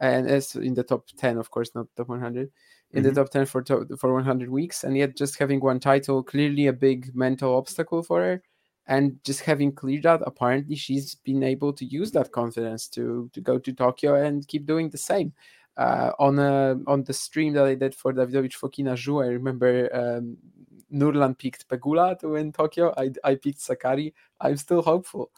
[0.00, 2.50] and as in the top 10, of course, not top 100.
[2.90, 3.08] In mm-hmm.
[3.08, 6.66] the top 10 for to- for 100 weeks, and yet just having one title clearly
[6.66, 8.42] a big mental obstacle for her
[8.88, 13.40] and just having cleared that apparently she's been able to use that confidence to to
[13.40, 15.32] go to tokyo and keep doing the same
[15.76, 19.88] uh, on a on the stream that i did for davidovich fokina Zhu, i remember
[19.94, 20.36] um,
[20.92, 24.12] nurlan picked pegula to win tokyo i, I picked Sakkari.
[24.40, 25.30] i'm still hopeful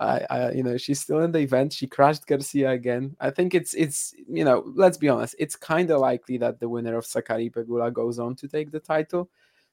[0.00, 1.72] I, I, you know, she's still in the event.
[1.72, 3.16] She crashed Garcia again.
[3.20, 6.68] I think it's, it's, you know, let's be honest, it's kind of likely that the
[6.68, 9.28] winner of Sakkari Pegula goes on to take the title.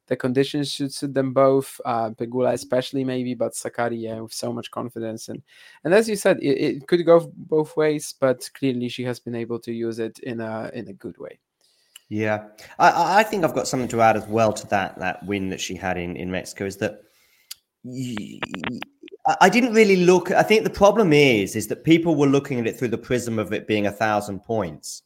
[0.07, 1.81] The conditions should suit them both.
[1.83, 5.41] Uh, Pegula, especially maybe, but Sakkari, yeah, with so much confidence and
[5.83, 8.13] and as you said, it, it could go both ways.
[8.19, 11.39] But clearly, she has been able to use it in a in a good way.
[12.09, 15.49] Yeah, I, I think I've got something to add as well to that that win
[15.49, 17.01] that she had in in Mexico is that
[19.41, 20.31] I didn't really look.
[20.31, 23.39] I think the problem is, is that people were looking at it through the prism
[23.39, 25.01] of it being a thousand points,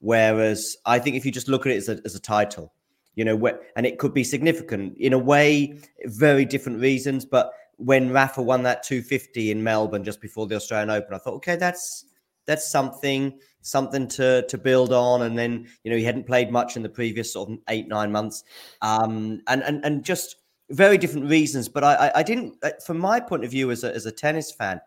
[0.00, 2.72] whereas I think if you just look at it as a, as a title,
[3.20, 7.26] you know, and it could be significant in a way, very different reasons.
[7.26, 11.34] But when Rafa won that 250 in Melbourne just before the Australian Open, I thought,
[11.34, 12.06] okay, that's
[12.46, 15.20] that's something something to to build on.
[15.20, 18.10] And then you know he hadn't played much in the previous sort of eight nine
[18.10, 18.42] months,
[18.80, 20.36] um, and and and just
[20.70, 21.68] very different reasons.
[21.68, 24.12] But I, I, I didn't, uh, from my point of view as a, as a
[24.12, 24.80] tennis fan,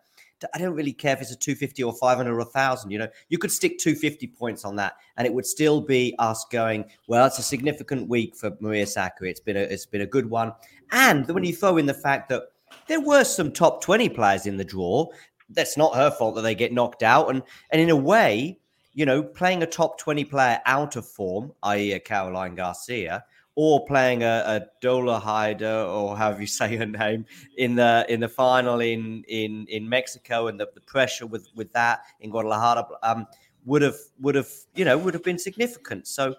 [0.52, 2.90] I don't really care if it's a 250 or 500 or 1,000.
[2.90, 6.44] You know, you could stick 250 points on that, and it would still be us
[6.50, 9.30] going, well, it's a significant week for Maria Sakkari.
[9.30, 10.52] It's been a, it's been a good one.
[10.92, 12.42] And when you throw in the fact that
[12.88, 15.06] there were some top 20 players in the draw,
[15.50, 17.30] that's not her fault that they get knocked out.
[17.30, 18.58] And, and in a way,
[18.94, 23.24] you know, playing a top 20 player out of form, i.e., Caroline Garcia,
[23.56, 27.24] or playing a, a Dolehide or however you say her name
[27.56, 31.72] in the in the final in in in Mexico and the, the pressure with with
[31.72, 33.26] that in Guadalajara um,
[33.64, 36.06] would have would have you know would have been significant.
[36.06, 36.34] So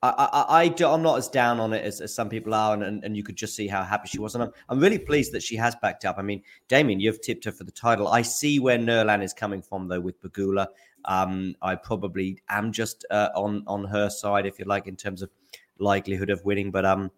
[0.00, 2.84] I, I, I am not as down on it as, as some people are, and,
[2.84, 4.36] and, and, you could just see how happy she was.
[4.36, 6.18] And I'm, I'm really pleased that she has backed up.
[6.18, 8.06] I mean, Damien, you've tipped her for the title.
[8.06, 10.68] I see where Nurlan is coming from, though, with Pegula.
[11.04, 15.20] Um, I probably am just uh, on on her side, if you like, in terms
[15.20, 15.30] of
[15.78, 16.70] likelihood of winning.
[16.70, 17.10] But um,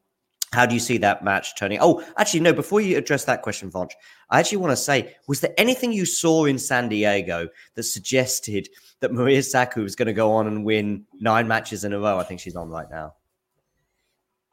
[0.53, 1.79] how do you see that match turning?
[1.81, 2.53] Oh, actually, no.
[2.53, 3.93] Before you address that question, Vonch,
[4.31, 8.69] I actually want to say: was there anything you saw in San Diego that suggested
[9.01, 12.19] that Maria Sakkari was going to go on and win nine matches in a row?
[12.19, 13.15] I think she's on right now.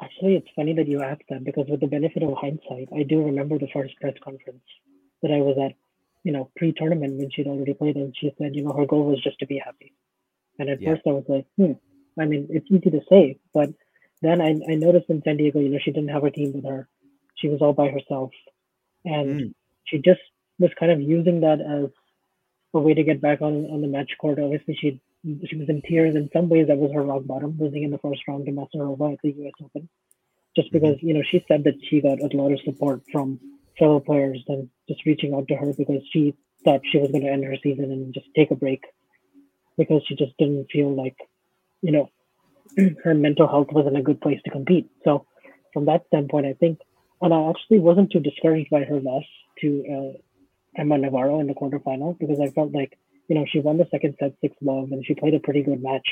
[0.02, 3.24] Actually, it's funny that you asked that because, with the benefit of hindsight, I do
[3.24, 4.62] remember the first press conference
[5.24, 5.76] that I was at,
[6.24, 9.20] you know, pre-tournament when she'd already played, and she said, you know, her goal was
[9.24, 9.94] just to be happy.
[10.60, 10.92] And at yeah.
[10.94, 11.74] first, I was like, hmm.
[12.20, 13.70] I mean, it's easy to say, but
[14.22, 16.66] then I, I noticed in San Diego, you know, she didn't have her team with
[16.66, 16.88] her.
[17.36, 18.32] She was all by herself.
[19.06, 19.54] And mm.
[19.86, 20.22] she just
[20.60, 21.90] was kind of using that as
[22.74, 24.40] a way to get back on on the match court.
[24.40, 25.02] Obviously, she
[25.48, 26.16] she was in tears.
[26.16, 29.14] In some ways, that was her rock bottom, losing in the first round to Masarova
[29.14, 29.54] at the U.S.
[29.64, 29.88] Open.
[30.56, 33.40] Just because you know she said that she got a lot of support from
[33.78, 37.32] fellow players and just reaching out to her because she thought she was going to
[37.32, 38.84] end her season and just take a break
[39.78, 41.16] because she just didn't feel like
[41.82, 42.10] you know
[43.04, 44.90] her mental health wasn't a good place to compete.
[45.04, 45.26] So
[45.74, 46.80] from that standpoint, I think,
[47.22, 49.24] and I actually wasn't too discouraged by her loss
[49.62, 53.78] to uh, Emma Navarro in the quarterfinal because I felt like you know she won
[53.78, 56.08] the second set six love and she played a pretty good match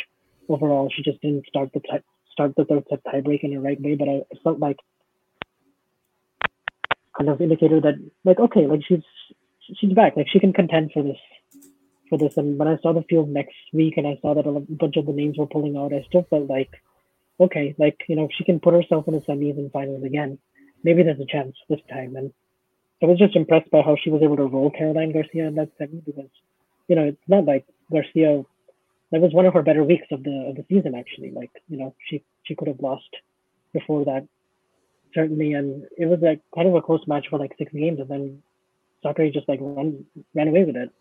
[0.50, 0.90] overall.
[0.96, 3.96] She just didn't start the t- start the third set tiebreak in the right way,
[3.96, 4.78] but I felt like
[7.18, 9.04] kind of indicated that like okay, like she's
[9.80, 11.18] she's back, like she can contend for this
[12.10, 12.38] for this.
[12.38, 15.06] And when I saw the field next week and I saw that a bunch of
[15.06, 16.72] the names were pulling out, I still felt like,
[17.40, 20.38] okay, like, you know, if she can put herself in the semis and finals again,
[20.84, 22.16] maybe there's a chance this time.
[22.16, 22.32] And
[23.02, 25.72] I was just impressed by how she was able to roll Caroline Garcia in that
[25.78, 26.30] semi because,
[26.88, 28.44] you know, it's not like Garcia.
[29.12, 31.32] That was one of her better weeks of the of the season, actually.
[31.32, 33.10] Like, you know, she she could have lost
[33.74, 34.28] before that,
[35.14, 38.10] certainly, and it was like kind of a close match for like six games, and
[38.10, 38.44] then
[39.04, 40.92] Sakkari just like ran ran away with it.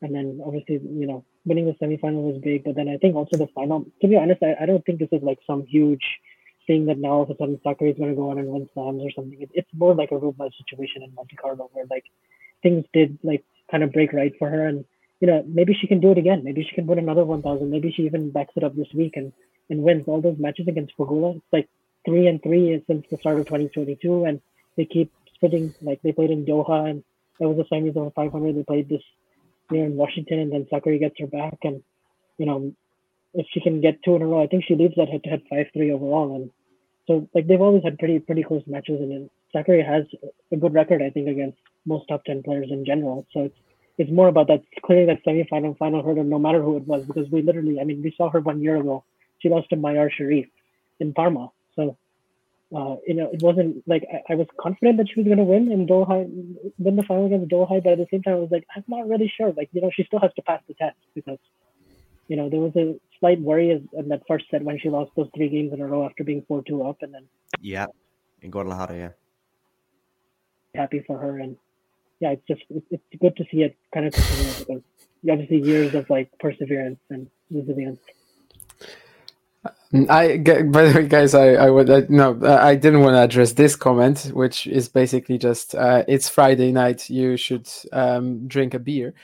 [0.00, 3.36] And then obviously, you know, winning the semifinal was big, but then I think also
[3.36, 3.84] the final.
[4.00, 6.04] To be honest, I, I don't think this is like some huge
[6.66, 8.68] thing that now all of a sudden Sakkari is going to go on and win
[8.74, 9.40] slams or something.
[9.40, 12.04] It, it's more like a Rublev situation in Monte Carlo where like
[12.62, 14.84] things did like kind of break right for her, and
[15.20, 16.42] you know maybe she can do it again.
[16.44, 17.68] Maybe she can win another 1,000.
[17.68, 19.32] Maybe she even backs it up this week and
[19.70, 21.36] and wins all those matches against Pegula.
[21.36, 21.68] It's like
[22.06, 24.40] three and three since the start of 2022, and
[24.76, 25.74] they keep splitting.
[25.82, 27.02] Like they played in Doha, and
[27.40, 28.54] that was the semis over 500.
[28.54, 29.02] They played this
[29.70, 31.82] here in Washington, and then Sakkari gets her back, and
[32.38, 32.72] you know,
[33.34, 35.92] if she can get two in a row, I think she leaves that head-to-head five-three
[35.92, 36.50] overall, and
[37.06, 40.04] so like they've always had pretty pretty close matches, and Sakkari has
[40.52, 43.26] a good record, I think, against most top ten players in general.
[43.32, 43.56] So it's
[43.98, 47.28] it's more about that clearing that semi-final final hurdle, no matter who it was, because
[47.30, 49.04] we literally, I mean, we saw her one year ago.
[49.40, 50.48] She lost to Mayar Sherif
[51.00, 51.96] in Parma, so
[52.74, 55.44] uh, you know, it wasn't like I, I was confident that she was going to
[55.44, 56.28] win in Doha,
[56.78, 59.08] win the final against Doha, but at the same time, I was like, I'm not
[59.08, 59.52] really sure.
[59.56, 61.38] Like, you know, she still has to pass the test because,
[62.28, 65.30] you know, there was a slight worry in that first set when she lost those
[65.34, 66.98] three games in a row after being 4 2 up.
[67.00, 67.24] And then,
[67.60, 67.86] yeah,
[68.42, 69.10] in Guadalajara, yeah.
[70.74, 71.38] Happy for her.
[71.38, 71.56] And
[72.20, 74.82] yeah, it's just, it's, it's good to see it kind of continue because
[75.30, 78.00] obviously years of like perseverance and resilience.
[79.92, 83.52] I by the way, guys, I I would I, no, I didn't want to address
[83.52, 87.08] this comment, which is basically just uh, it's Friday night.
[87.08, 89.14] You should um, drink a beer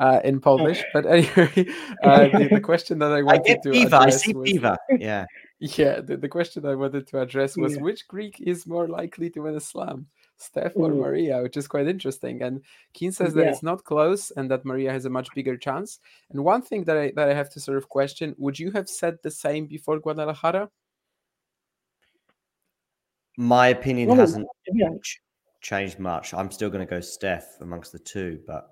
[0.00, 0.82] uh, in Polish.
[0.92, 1.66] But anyway,
[2.02, 4.50] uh, the, the, question that I wanted I to address I see was.
[4.98, 5.26] Yeah,
[5.58, 6.00] yeah.
[6.00, 7.82] The, the question I wanted to address was Yeah.
[7.82, 10.06] which Greek is more likely to win a slam,
[10.36, 10.98] Steph or Mm.
[10.98, 12.42] Maria, which is quite interesting.
[12.42, 13.50] And Keen says that Yeah.
[13.50, 16.00] it's not close and that Maria has a much bigger chance.
[16.30, 18.88] And one thing that I that I have to sort of question: Would you have
[18.88, 20.70] said the same before Guadalajara?
[23.36, 24.90] my opinion Well, hasn't yeah.
[25.60, 26.32] changed much.
[26.34, 28.70] I'm still going to go Steph amongst the two, but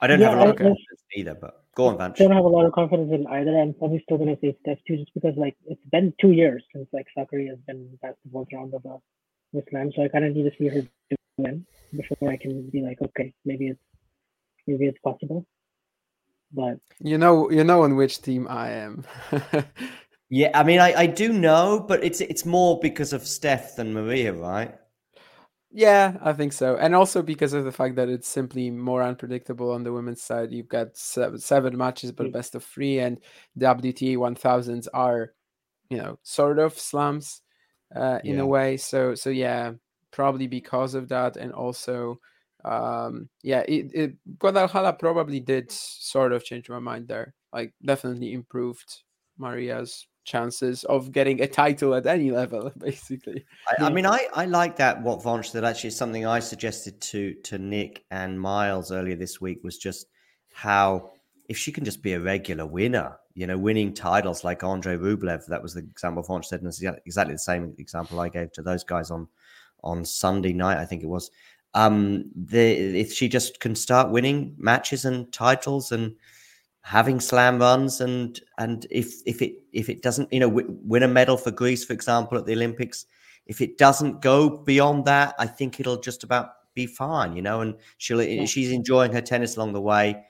[0.00, 1.34] I don't have a Yeah, lot I- of confidence either.
[1.34, 2.20] But go on, Vanch.
[2.20, 3.58] I don't have a lot of confidence in either.
[3.58, 6.64] I'm probably still going to say Steph too, just because like it's been two years
[6.72, 8.98] since like Sakkari has been past the fourth round of a the
[9.70, 12.82] slam, so I kind of need to see her do win before I can be
[12.82, 13.80] like, okay, maybe it's
[14.66, 15.44] maybe it's possible.
[16.52, 19.04] But You know, you know on which team I am.
[20.32, 23.92] Yeah, I mean, I, I do know, but it's it's more because of Steph than
[23.92, 24.76] Maria, right?
[25.72, 29.70] yeah, I think so, and also because of the fact that it's simply more unpredictable
[29.70, 30.50] on the women's side.
[30.52, 32.32] You've got seven, seven matches, but Mm.
[32.32, 33.18] best of three, and
[33.56, 35.32] the WTA 1000s are,
[35.90, 37.42] you know, sort of slams
[37.94, 38.42] uh, in Yeah.
[38.42, 38.76] a way.
[38.76, 39.72] So, so yeah,
[40.10, 42.20] probably because of that, and also,
[42.64, 47.34] um, yeah, it, it Guadalajara probably did sort of change my mind there.
[47.52, 49.02] Like, definitely improved
[49.38, 53.44] Maria's chances of getting a title at any level, basically.
[53.78, 55.02] I, I mean, I, I like that.
[55.02, 59.40] What Vonch said actually is something I suggested to to Nick and Miles earlier this
[59.40, 60.06] week was just
[60.52, 61.10] how
[61.50, 65.44] if she can just be a regular winner, you know, winning titles like Andre Rublev,
[65.46, 68.62] that was the example Vonch said, and it's exactly the same example I gave to
[68.62, 69.26] those guys on
[69.82, 71.28] on Sunday night, I think it was.
[71.74, 72.60] Um, the
[73.00, 76.14] if she just can start winning matches and titles and
[76.82, 81.02] having slam runs and and if if it if it doesn't you know w- win
[81.02, 83.06] a medal for Greece for example at the Olympics
[83.46, 87.60] if it doesn't go beyond that I think it'll just about be fine you know
[87.60, 90.24] and she'll she's enjoying her tennis along the way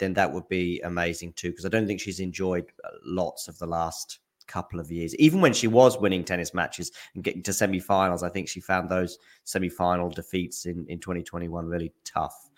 [0.00, 3.56] then that would be amazing too because I don't think she's enjoyed uh, lots of
[3.58, 7.52] the last couple of years even when she was winning tennis matches and getting to
[7.52, 12.50] semi-finals I think she found those semi-final defeats in in 2021 really tough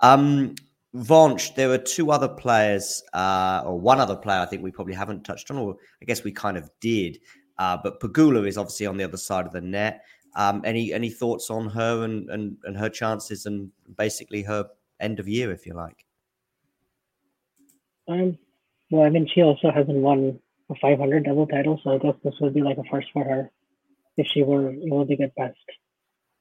[0.00, 0.54] Um,
[0.94, 4.94] Vonch, there are two other players, uh, or one other player I think we probably
[4.94, 7.18] haven't touched on, or I guess we kind of did.
[7.58, 10.04] Uh, but Pegula is obviously on the other side of the net.
[10.36, 14.68] Um, any any thoughts on her and, and, and her chances and basically her
[15.00, 16.04] end of year, if you like?
[18.08, 18.38] Um,
[18.90, 20.38] well, I mean, she also hasn't won
[20.70, 23.50] a 500 double title, so I guess this would be like a first for her
[24.16, 25.56] if she were able to get past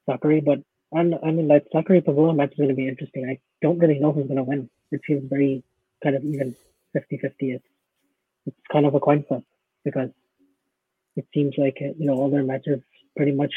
[0.07, 0.43] Sakkari.
[0.43, 0.59] But
[0.95, 3.27] I'm, I mean, that Sakkari Pavlova match is going to be interesting.
[3.29, 4.69] I don't really know who's going to win.
[4.91, 5.63] It seems very
[6.03, 6.55] kind of even
[6.93, 7.51] 50 50.
[7.51, 7.65] It's,
[8.45, 9.43] it's kind of a coin flip
[9.83, 10.09] because
[11.15, 12.79] it seems like, uh, you know, all their matches
[13.15, 13.53] pretty much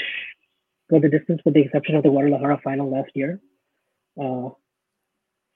[0.91, 3.41] go the distance with the exception of the Guadalajara final last year.
[4.21, 4.51] Uh,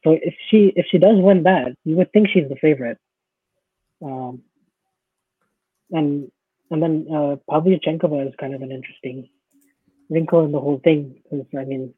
[0.02, 2.98] so if she if she does win that, you would think she's the favorite.
[4.02, 4.42] Um,
[5.90, 6.30] and
[6.70, 9.28] and then uh, Pavlyuchenkova is kind of an interesting
[10.08, 11.94] wrinkle in the whole thing because I mean,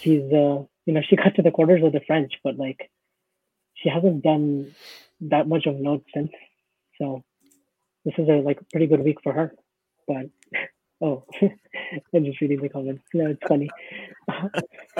[0.00, 2.90] she's uh, you know she got to the quarters of the French, but like
[3.74, 4.74] she hasn't done
[5.22, 6.30] that much of note since.
[6.98, 7.22] So
[8.04, 9.54] this is a like pretty good week for her.
[10.06, 10.30] But
[11.02, 11.24] oh,
[12.14, 13.02] I'm just reading the comments.
[13.12, 13.68] No, it's funny.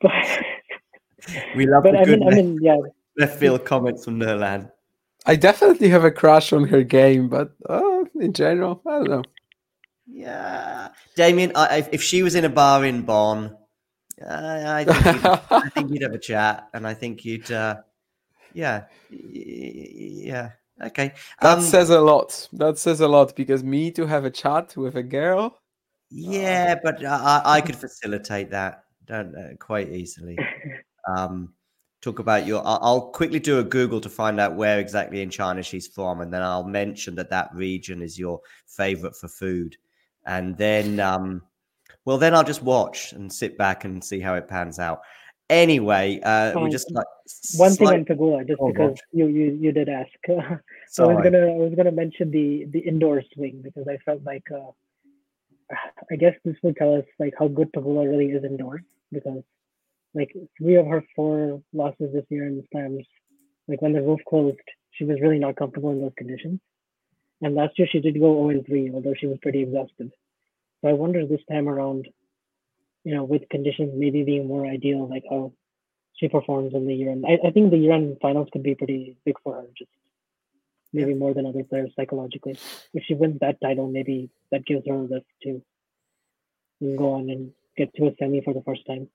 [0.00, 0.12] but
[1.54, 2.76] we love but the I good mean, I mean, yeah.
[3.18, 4.70] left field comments from Nurlan.
[5.24, 9.22] I definitely have a crush on her game, but uh, in general, I don't know.
[10.06, 13.56] Yeah, Damien, I, if she was in a bar in Bonn,
[14.24, 17.78] uh, I, think you'd, I think you'd have a chat, and I think you'd, uh,
[18.54, 20.50] yeah, yeah,
[20.80, 21.12] okay.
[21.42, 22.48] That Um, says a lot.
[22.52, 25.58] That says a lot because me to have a chat with a girl.
[26.08, 30.38] Yeah, but I, I I could facilitate that don't uh, quite easily.
[31.06, 31.52] Um,
[32.02, 32.62] talk about your.
[32.66, 36.20] I'll, I'll quickly do a Google to find out where exactly in China she's from,
[36.20, 39.76] and then I'll mention that that region is your favorite for food,
[40.26, 41.42] and then, um,
[42.04, 45.00] well, then I'll just watch and sit back and see how it pans out.
[45.48, 47.06] Anyway, uh, we just like
[47.56, 48.98] one thing slight- on Pegula, just Oh, because gosh.
[49.12, 50.10] you, you you did ask.
[50.88, 54.24] so I was gonna I was gonna mention the the indoor swing because I felt
[54.24, 54.72] like uh,
[56.10, 58.82] I guess this would tell us like how good Pegula really is indoors
[59.12, 59.42] because
[60.16, 63.04] like three of her four losses this year in the slams,
[63.68, 64.56] like when the roof closed,
[64.92, 66.58] she was really not comfortable in those conditions.
[67.42, 70.10] And last year she did go 0 and 3, although she was pretty exhausted.
[70.80, 72.08] So I wonder this time around,
[73.04, 75.52] you know, with conditions maybe being more ideal, like how
[76.14, 77.10] she performs in the year.
[77.10, 79.90] And I, I think the year end finals could be pretty big for her, just
[80.94, 82.58] maybe more than other players psychologically.
[82.94, 85.62] If she wins that title, maybe that gives her a lift to
[86.96, 89.08] go on and get to a semi for the first time.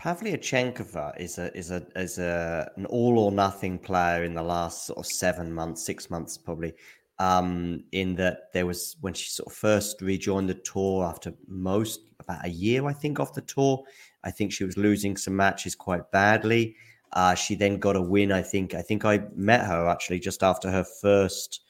[0.00, 4.86] Pavlyuchenkova is a is a is a an all or nothing player in the last
[4.86, 6.74] sort of seven months, six months probably.
[7.20, 12.00] Um, in that there was when she sort of first rejoined the tour after most
[12.18, 13.84] about a year, I think, off the tour.
[14.24, 16.74] I think she was losing some matches quite badly.
[17.12, 18.32] Uh, she then got a win.
[18.32, 18.74] I think.
[18.74, 21.60] I think I met her actually just after her first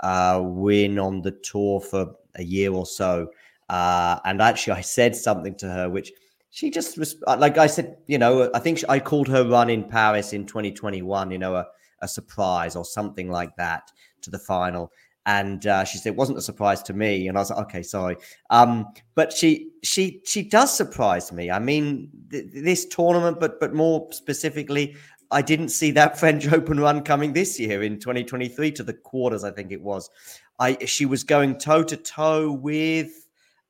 [0.00, 3.30] uh, win on the tour for a year or so.
[3.68, 6.12] Uh, and actually, I said something to her, which
[6.52, 9.70] she just was like I said, you know, I think she, I called her run
[9.70, 11.66] in Paris in 2021, you know, a,
[12.02, 13.90] a surprise or something like that
[14.20, 14.92] to the final.
[15.24, 17.82] And uh, she said it wasn't a surprise to me, and I was like, okay,
[17.82, 18.16] sorry.
[18.50, 21.50] Um, but she she she does surprise me.
[21.50, 24.96] I mean, th- this tournament, but but more specifically,
[25.30, 29.42] I didn't see that French Open run coming this year in 2023 to the quarters.
[29.42, 30.10] I think it was.
[30.58, 33.21] I she was going toe to toe with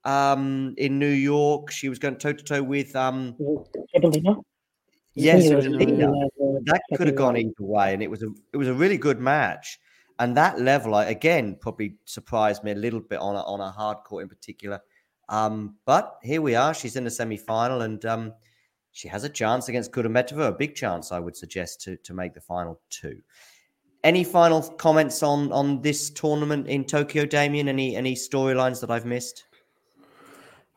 [0.04, 1.70] um in New York.
[1.70, 3.36] She was going toe to toe with um
[5.14, 5.92] yes, Yeah, it was Lina.
[5.92, 8.74] yeah, yeah, That could have gone either way, and it was a it was a
[8.74, 9.78] really good match.
[10.18, 13.70] And that level, I, again, probably surprised me a little bit on a, on a
[13.70, 14.80] hard court in particular.
[15.28, 16.74] Um, but here we are.
[16.74, 18.32] She's in the semi final, and um,
[18.92, 22.34] she has a chance against Kudermetova, a big chance, I would suggest, to to make
[22.34, 23.20] the final two.
[24.04, 27.68] Any final comments on on this tournament in Tokyo, Damien?
[27.68, 29.44] Any any storylines that I've missed?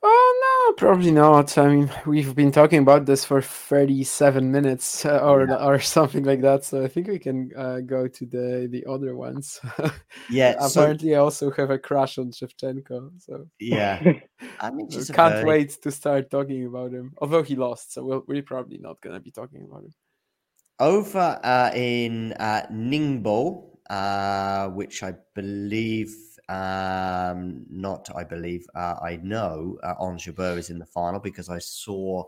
[0.08, 1.58] Oh no, probably not.
[1.58, 6.42] I mean, we've been talking about this for thirty-seven minutes uh, or or something like
[6.42, 6.64] that.
[6.64, 9.60] So I think we can uh, go to the the other ones.
[10.30, 13.12] Yeah, so- apparently I also have a crush on Shevchenko.
[13.20, 14.02] So Yeah.
[14.60, 17.14] I mean, I can't very- wait to start talking about him.
[17.20, 19.94] Although he lost, so we'll, we're probably not gonna be talking about him.
[20.80, 26.14] over uh, in uh, Ningbo, uh, which I believe,
[26.50, 31.50] um, not I believe, uh, I know uh, Ons Jabeur is in the final because
[31.50, 32.26] I saw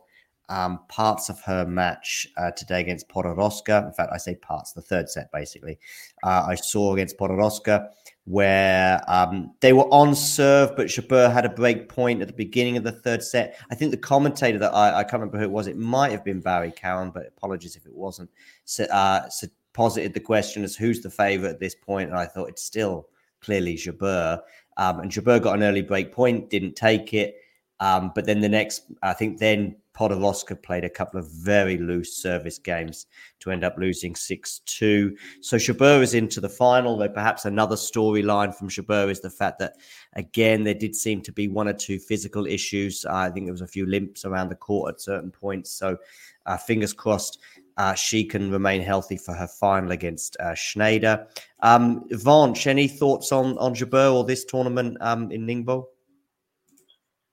[0.50, 3.86] um, parts of her match uh, today against Podoroska.
[3.86, 5.78] In fact, I say parts, the third set basically.
[6.24, 7.90] Uh, I saw against Podoroska
[8.26, 12.76] where um, they were on serve, but Jabeur had a break point at the beginning
[12.76, 13.58] of the third set.
[13.72, 16.26] I think the commentator that I, I can't remember who it was, it might have
[16.26, 18.30] been Barry Cowan, but apologies if it wasn't,
[18.66, 22.26] so, uh, so posited the question as who's the favorite at this point, and I
[22.26, 23.08] thought it's still
[23.42, 24.40] clearly Jabeur.
[24.78, 27.36] Um, and Jabeur got an early break point, didn't take it.
[27.80, 32.18] Um, but then the next, I think then Podoroska played a couple of very loose
[32.18, 33.08] service games
[33.40, 35.16] to end up losing 6 2.
[35.42, 39.60] So Jabeur is into the final, though perhaps another storyline from Jabeur is the fact
[39.60, 39.74] that,
[40.14, 43.06] again, there did seem to be one or two physical issues.
[43.06, 45.72] I think there was a few limps around the court at certain points.
[45.72, 45.98] So
[46.46, 47.40] uh, fingers crossed
[47.78, 51.28] uh, she can remain healthy for her final against uh, Schneider.
[51.62, 52.06] Um,
[52.66, 55.86] any thoughts on, on Jabeur or this tournament um, in Ningbo?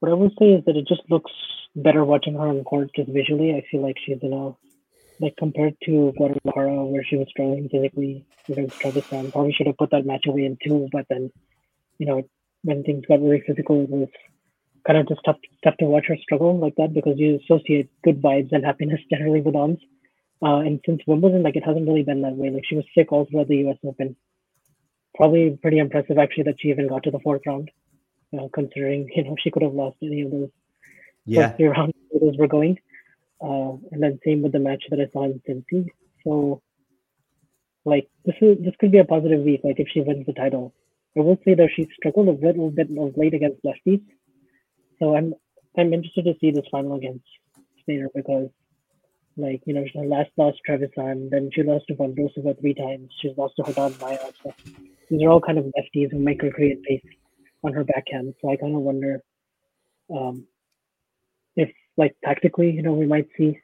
[0.01, 1.33] What I would say is that it just looks
[1.77, 3.55] better watching her on court just visually.
[3.55, 4.55] I feel like she's in a
[5.21, 9.33] like compared to Guadalajara where she was struggling physically against Trevisan.
[9.33, 11.31] Probably should have put that match away in two, but then
[11.99, 12.23] you know
[12.63, 14.09] when things got really physical, it was
[14.87, 18.21] kind of just tough tough to watch her struggle like that because you associate good
[18.21, 19.79] vibes and happiness generally with ons.
[20.43, 22.51] Uh, and since Wimbledon, like it hasn't really been that way.
[22.51, 23.79] Like she was sick all throughout the U.S.
[23.85, 24.17] Open.
[25.15, 27.71] Probably pretty impressive actually that she even got to the fourth round,
[28.39, 30.51] uh, considering you know she could have lost any of those
[31.25, 31.49] yeah.
[31.49, 32.79] first three rounds those were going.
[33.41, 35.89] Uh, and then same with the match that I saw in Cincy.
[36.25, 36.63] So,
[37.85, 39.61] like this is this could be a positive week.
[39.65, 40.75] Like if she wins the title,
[41.17, 44.03] I will say that she struggled a little bit of late against lefties.
[44.99, 45.35] So I'm
[45.77, 47.27] I'm interested to see this final against
[47.85, 48.49] Schneider because
[49.37, 53.11] like, you know, she last lost Trevisan, then she lost to Vondrousova three times.
[53.21, 54.19] She's lost to Haddad Maia.
[54.43, 54.53] So
[55.11, 57.05] these are all kind of lefties who make her create pace
[57.65, 58.35] on her backhand.
[58.41, 59.23] So I kind of wonder
[60.15, 60.47] um,
[61.57, 63.59] if, like, tactically, you know, we might see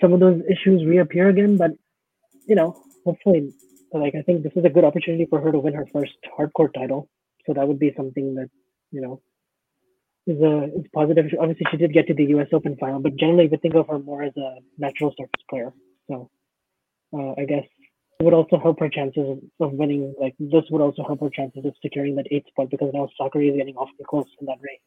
[0.00, 1.56] some of those issues reappear again.
[1.56, 1.72] But,
[2.46, 3.52] you know, hopefully,
[3.92, 6.52] like, I think this is a good opportunity for her to win her first hard
[6.52, 7.08] court title.
[7.46, 8.50] So that would be something that,
[8.90, 9.20] you know,
[10.26, 11.26] is a is positive.
[11.38, 12.48] Obviously, she did get to the U.S.
[12.52, 15.72] Open final, but generally we think of her more as a natural surface player.
[16.08, 16.30] So
[17.12, 17.64] uh, I guess
[18.20, 20.14] it would also help her chances of winning.
[20.20, 23.50] Like this would also help her chances of securing that eighth spot because now Sakkari
[23.50, 24.80] is getting awfully close in that race.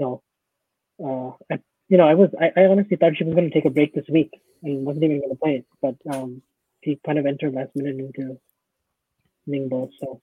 [0.00, 0.22] So,
[1.04, 3.66] uh, I, you know, I was I, I honestly thought she was going to take
[3.66, 4.30] a break this week
[4.62, 6.42] and wasn't even going to play it, but um,
[6.82, 8.38] she kind of entered last minute into
[9.48, 9.90] Ningbo.
[10.00, 10.20] So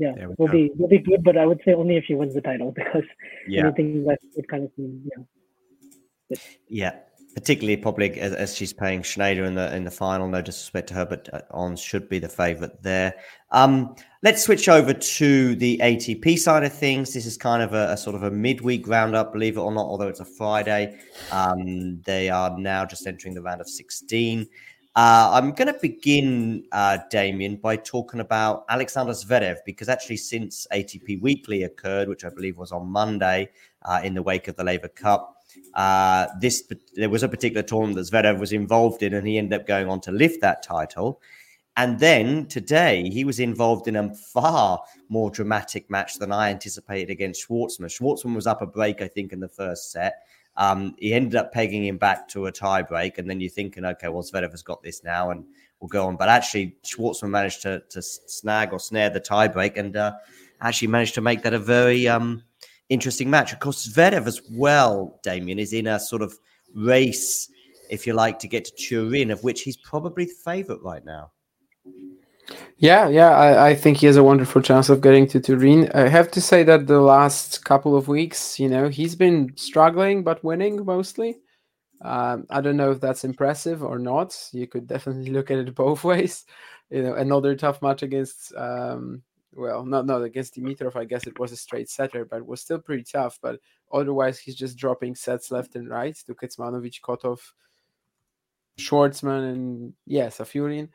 [0.00, 2.34] yeah, we will be will be good, but I would say only if she wins
[2.34, 3.04] the title because
[3.46, 3.66] yeah.
[3.66, 6.36] anything less would kind of seem yeah.
[6.68, 6.92] Yeah,
[7.34, 10.28] particularly probably as, as, she's playing Schneider in the in the final.
[10.28, 13.14] No disrespect to her, but uh, Ons should be the favourite there.
[13.50, 17.12] Um, let's switch over to the ATP side of things.
[17.12, 19.86] This is kind of a, a sort of a midweek roundup, believe it or not.
[19.86, 20.98] Although it's a Friday,
[21.32, 24.46] um, they are now just entering the round of sixteen.
[24.96, 30.66] Uh, I'm going to begin, uh, Damien, by talking about Alexander Zverev because actually, since
[30.72, 33.50] ATP Weekly occurred, which I believe was on Monday
[33.82, 35.36] uh, in the wake of the Laver Cup,
[35.74, 36.64] uh, this
[36.94, 39.88] there was a particular tournament that Zverev was involved in, and he ended up going
[39.88, 41.20] on to lift that title.
[41.76, 47.10] And then today, he was involved in a far more dramatic match than I anticipated
[47.10, 47.86] against Schwartzman.
[47.86, 50.24] Schwartzman was up a break, I think, in the first set.
[50.60, 54.08] Um, he ended up pegging him back to a tiebreak, and then you're thinking, okay,
[54.08, 55.46] well, Zverev has got this now, and
[55.80, 56.16] we'll go on.
[56.16, 60.12] But actually, Schwartzman managed to, to snag or snare the tiebreak, and uh,
[60.60, 62.42] actually managed to make that a very um,
[62.90, 63.54] interesting match.
[63.54, 66.38] Of course, Zverev as well, Damien, is in a sort of
[66.74, 67.50] race,
[67.88, 71.32] if you like, to get to Turin, of which he's probably the favourite right now.
[72.78, 75.90] Yeah, yeah, I, I, think he has a wonderful chance of getting to Turin.
[75.92, 80.24] I have to say that the last couple of weeks, you know, he's been struggling
[80.24, 81.40] but winning mostly.
[82.02, 84.36] Um, I don't know if that's impressive or not.
[84.52, 86.46] You could definitely look at it both ways.
[86.88, 89.22] You know, another tough match against, um,
[89.52, 90.96] well, not not against Dimitrov.
[90.96, 93.38] I guess it was a straight setter, but was still pretty tough.
[93.42, 93.60] But
[93.92, 97.40] otherwise, he's just dropping sets left and right to Kecmanovic, Kotov,
[98.78, 100.88] Schwartzman, and yes, Safiullin.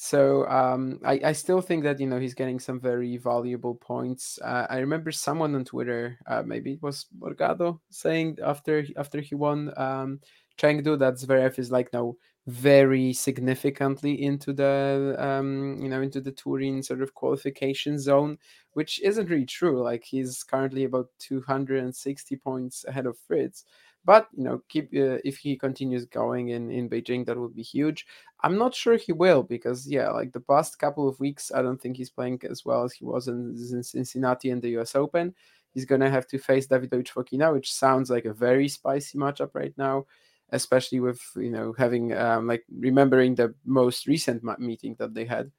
[0.00, 4.38] So um, I, I still think that you know he's getting some very valuable points.
[4.40, 9.34] Uh, I remember someone on Twitter, uh, maybe it was Morgado, saying after after he
[9.34, 10.20] won um,
[10.56, 12.14] Chengdu that Zverev is like now
[12.46, 18.38] very significantly into the um, you know into the Turin sort of qualification zone,
[18.74, 19.82] which isn't really true.
[19.82, 23.64] Like he's currently about 260 points ahead of Fritz.
[24.04, 27.62] But you know, keep uh, if he continues going in in Beijing, that would be
[27.62, 28.06] huge.
[28.40, 31.80] I'm not sure he will because yeah, like the past couple of weeks, I don't
[31.80, 34.94] think he's playing as well as he was in, in Cincinnati and the U.S.
[34.94, 35.34] Open.
[35.74, 39.74] He's to have to face Davidovich Fokina, which sounds like a very spicy matchup right
[39.76, 40.06] now,
[40.50, 45.50] especially with you know having um, like remembering the most recent meeting that they had,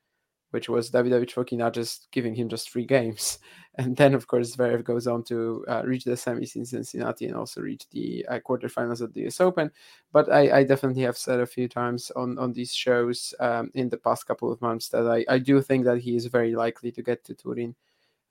[0.52, 3.40] which was Davidovich Fokina just giving him just three games,
[3.76, 7.36] and then of course Zverev goes on to uh, reach the semis in Cincinnati and
[7.36, 9.72] also reach the uh, quarterfinals at the US Open.
[10.12, 13.90] But I, I, definitely have said a few times on on these shows um, in
[13.90, 16.92] the past couple of months that I, I do think that he is very likely
[16.92, 17.76] to get to Turin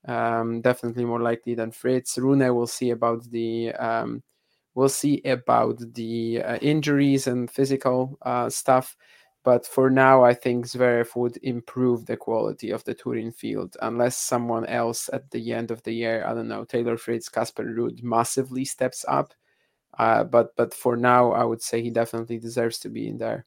[0.07, 2.19] um, definitely more likely than Fritz.
[2.19, 4.23] Rune will see about the um,
[4.75, 8.97] we'll see about the uh, injuries and physical uh, stuff.
[9.49, 14.14] But for now, I think Zverev would improve the quality of the Turin field unless
[14.14, 18.03] someone else at the end of the year, I don't know, Taylor Fritz, Casper Ruud
[18.03, 19.32] massively steps up.
[19.99, 23.46] Uh, but but for now, I would say he definitely deserves to be in there.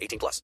[0.00, 0.42] 18 plus.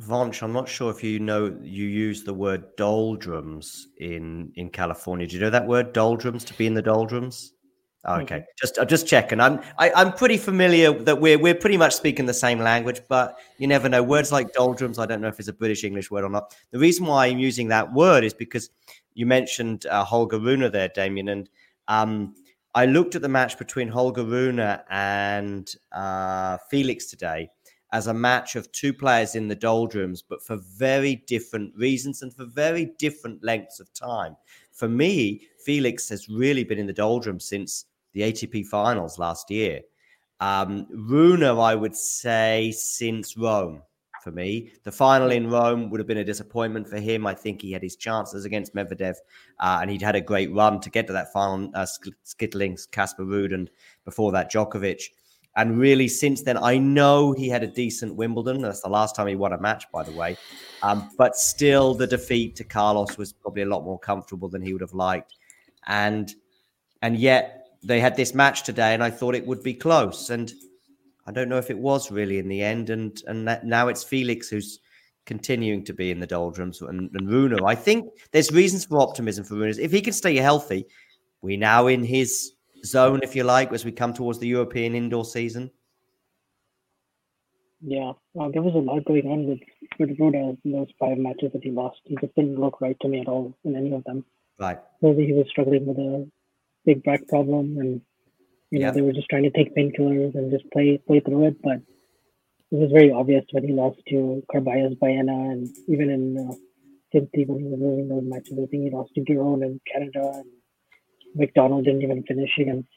[0.00, 5.26] Vonch, I'm not sure if you know you use the word doldrums in in California.
[5.26, 7.52] Do you know that word doldrums to be in the doldrums?
[8.04, 8.44] Oh, okay, mm-hmm.
[8.58, 9.38] just I'm just checking.
[9.38, 12.58] I'm I, am i am pretty familiar that we're we're pretty much speaking the same
[12.58, 14.02] language, but you never know.
[14.02, 16.56] Words like doldrums, I don't know if it's a British English word or not.
[16.70, 18.70] The reason why I'm using that word is because
[19.14, 21.50] you mentioned uh, Holger Rune there, Damien, and
[21.88, 22.34] um,
[22.74, 27.50] I looked at the match between Holger Rune and uh, Felix today
[27.92, 32.34] as a match of two players in the doldrums, but for very different reasons and
[32.34, 34.36] for very different lengths of time.
[34.72, 37.84] For me, Felix has really been in the doldrums since
[38.14, 39.80] the ATP finals last year.
[40.40, 43.82] Um, Rune, I would say, since Rome
[44.22, 44.72] for me.
[44.84, 47.26] The final in Rome would have been a disappointment for him.
[47.26, 49.16] I think he had his chances against Medvedev,
[49.58, 51.86] uh, and he'd had a great run to get to that final, uh,
[52.92, 53.70] Casper Ruud and
[54.04, 55.02] before that Djokovic.
[55.54, 58.62] And really, since then, I know he had a decent Wimbledon.
[58.62, 60.36] That's the last time he won a match, by the way.
[60.82, 64.72] Um, but still, the defeat to Carlos was probably a lot more comfortable than he
[64.72, 65.34] would have liked.
[65.86, 66.34] And
[67.02, 70.30] and yet, they had this match today, and I thought it would be close.
[70.30, 70.50] And
[71.26, 72.88] I don't know if it was really in the end.
[72.88, 74.78] And and now it's Felix who's
[75.26, 77.58] continuing to be in the doldrums, and, and Rune.
[77.64, 79.74] I think there's reasons for optimism for Rune.
[79.78, 80.86] If he can stay healthy,
[81.42, 82.52] we now in his
[82.84, 85.70] zone, if you like, as we come towards the European indoor season.
[87.84, 89.60] Yeah, uh, there was a lot going on with
[89.98, 92.00] with Rune in those five matches that he lost.
[92.04, 94.24] He just didn't look right to me at all in any of them.
[94.58, 94.78] Right.
[95.00, 96.30] Maybe he was struggling with a
[96.86, 98.00] big back problem, and
[98.70, 101.56] you know they were just trying to take painkillers and just play play through it.
[101.62, 101.80] But
[102.70, 106.54] it was very obvious when he lost to Carballes Baena, and even in uh,
[107.12, 108.52] Cincy when he was losing those matches.
[108.52, 110.46] I think he lost to Giron in Canada, and
[111.34, 112.88] McDonald didn't even finish against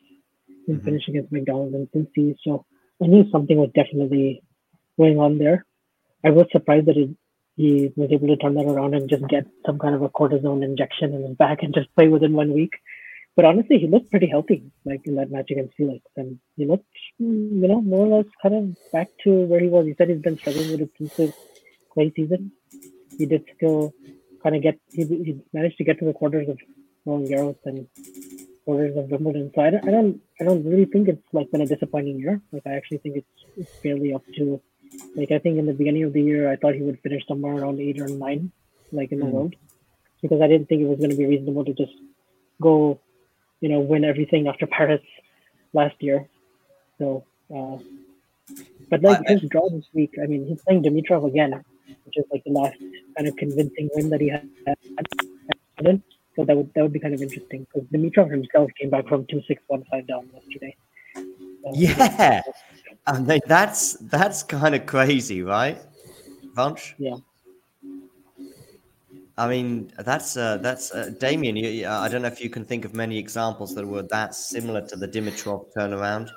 [0.66, 0.86] didn't mm-hmm.
[0.86, 2.36] finish against McDonald in Cincy.
[2.44, 2.66] So
[3.02, 4.42] I knew something was definitely
[4.98, 5.66] going on there.
[6.24, 7.10] I was surprised that it,
[7.56, 10.64] he was able to turn that around and just get some kind of a cortisone
[10.64, 12.74] injection in his back and just play within one week.
[13.36, 16.86] But honestly, he looked pretty healthy, like in that match against Felix, and he looked,
[17.22, 19.86] mm, you know, more or less kind of back to where he was.
[19.86, 22.52] He said he's been struggling with it since the season.
[23.18, 23.94] He did still
[24.42, 26.58] kind of get, he, he managed to get to the quarters of
[27.06, 27.88] Roland Garros and
[28.64, 29.52] quarters of Wimbledon.
[29.54, 32.42] So I don't, I don't, I don't really think it's like been a disappointing year.
[32.52, 34.62] Like I actually think it's, it's fairly up to,
[35.16, 37.56] like I think in the beginning of the year I thought he would finish somewhere
[37.56, 38.52] around eight or nine,
[38.92, 39.32] like in the mm.
[39.32, 39.56] world,
[40.22, 41.94] because I didn't think it was going to be reasonable to just
[42.62, 43.00] go
[43.62, 45.02] you know, win everything after Paris
[45.74, 46.28] last year.
[47.00, 47.78] So, uh,
[48.90, 51.64] but like his draw this week, I mean, he's playing Dimitrov again,
[52.06, 52.78] which is like the last
[53.18, 54.48] kind of convincing win that he had.
[56.36, 59.26] So that would that would be kind of interesting because Dimitrov himself came back from
[59.28, 60.76] two six one five down yesterday.
[61.16, 62.42] So, yeah,
[63.08, 65.80] I mean that's that's kind of crazy, right,
[66.56, 66.94] Vanch?
[66.98, 67.18] Yeah.
[69.38, 71.58] I mean, that's uh, that's uh, Damien.
[71.58, 74.82] You, I don't know if you can think of many examples that were that similar
[74.88, 76.30] to the Dimitrov turnaround.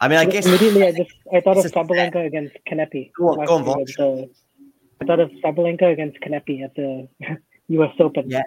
[0.00, 3.12] I mean, I guess immediately I just I thought of Sabalenka against Kanepi.
[3.16, 4.30] Go on, go on,
[5.00, 7.08] I thought of Sabalenka against Kanepi at the
[7.68, 7.94] U.S.
[8.00, 8.42] Open yeah.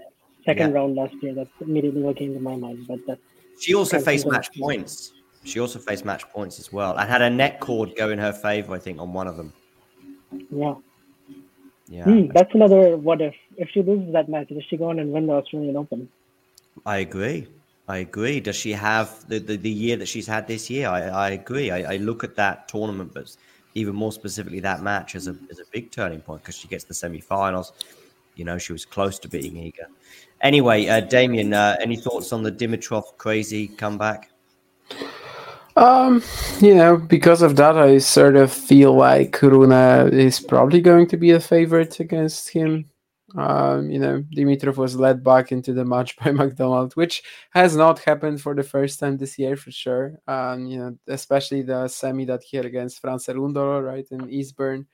[0.46, 0.78] Second yeah.
[0.78, 1.34] round last year.
[1.34, 2.86] That's immediately what came to my mind.
[2.88, 3.20] But that
[3.60, 5.14] she also faced match points.
[5.44, 8.34] She also faced match points as well, and had a net cord go in her
[8.34, 8.74] favor.
[8.74, 9.54] I think on one of them.
[10.50, 10.76] Yeah.
[11.88, 13.36] Yeah, mm, that's another what if.
[13.58, 16.08] If she loses that match, does she go on and win the Australian Open?
[16.86, 17.48] I agree.
[17.90, 18.40] I agree.
[18.40, 20.88] Does she have the, the, the year that she's had this year?
[20.88, 21.70] I, I agree.
[21.70, 23.36] I, I look at that tournament, but
[23.74, 26.86] even more specifically that match as a as a big turning point because she gets
[26.86, 27.74] the semi-finals.
[28.42, 29.86] You know, she was close to beating Iga.
[30.42, 34.32] Anyway, uh, Damien, uh, any thoughts on the Dimitrov crazy comeback?
[35.76, 36.24] Um,
[36.60, 39.72] you know, because of that, I sort of feel like Rune
[40.12, 42.86] is probably going to be a favorite against him.
[43.38, 47.22] Um, you know, Dimitrov was led back into the match by McDonald, which
[47.52, 50.20] has not happened for the first time this year for sure.
[50.28, 54.88] Um, you know, especially the semi that he had against Fran Cerundolo, right, in Eastbourne.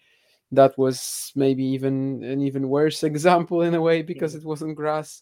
[0.51, 5.21] That was maybe even an even worse example in a way because it wasn't grass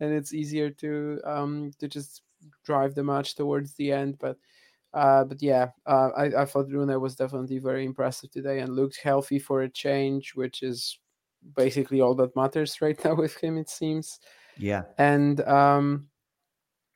[0.00, 2.22] and it's easier to um to just
[2.64, 4.18] drive the match towards the end.
[4.18, 4.36] But
[4.92, 9.00] uh, but yeah, uh, I, I thought Rune was definitely very impressive today and looked
[9.02, 10.98] healthy for a change, which is
[11.56, 14.20] basically all that matters right now with him, it seems.
[14.56, 14.84] Yeah.
[14.98, 16.06] And um,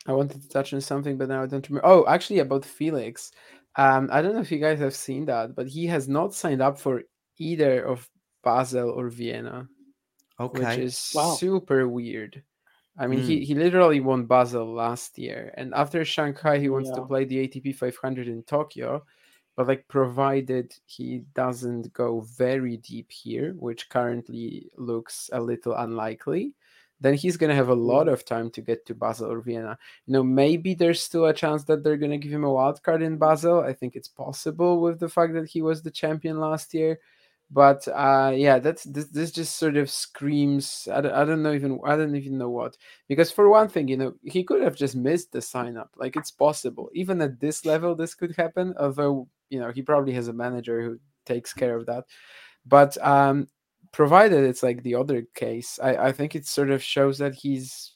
[0.07, 1.87] I wanted to touch on something, but now I don't remember.
[1.87, 3.33] Oh, actually, about Felix.
[3.75, 6.63] Um, I don't know if you guys have seen that, but he has not signed
[6.63, 7.03] up for
[7.39, 8.09] either of
[8.43, 9.69] Basel or Vienna.
[10.41, 10.61] Okay.
[10.61, 11.35] Which is Wow.
[11.35, 12.43] super weird.
[12.97, 13.45] I mean, he, Mm.
[13.45, 17.73] he literally won Basel last year, and after Shanghai, he wants to play the ATP
[17.73, 19.05] 500 in Tokyo.
[19.57, 26.55] But like, provided he doesn't go very deep here, which currently looks a little unlikely,
[27.01, 29.77] then he's gonna have a lot of time to get to Basel or Vienna.
[30.07, 33.03] You know, maybe there's still a chance that they're gonna give him a wild card
[33.03, 33.61] in Basel.
[33.61, 36.99] I think it's possible with the fact that he was the champion last year
[37.51, 41.55] but uh yeah that's this, this just sort of screams I don't, I don't know
[41.55, 42.77] even i don't even know what
[43.09, 46.15] because for one thing you know he could have just missed the sign up like
[46.17, 50.29] it's possible even at this level this could happen although you know he probably has
[50.29, 52.05] a manager who takes care of that
[52.67, 53.49] but um
[53.93, 57.95] provided it's like the other case i i think it sort of shows that he's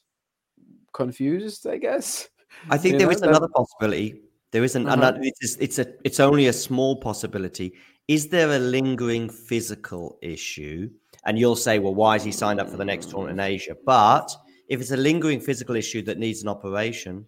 [0.93, 2.27] confused i guess
[2.69, 4.21] I think You there know, is that- another possibility.
[4.51, 4.93] there isn't, Uh-huh.
[4.93, 5.19] another.
[5.23, 7.73] It's it's a it's only a small possibility.
[8.07, 10.89] Is there a lingering physical issue?
[11.25, 13.77] And you'll say, well, why is he signed up for the next tournament in Asia?
[13.85, 14.29] But
[14.67, 17.25] if it's a lingering physical issue that needs an operation,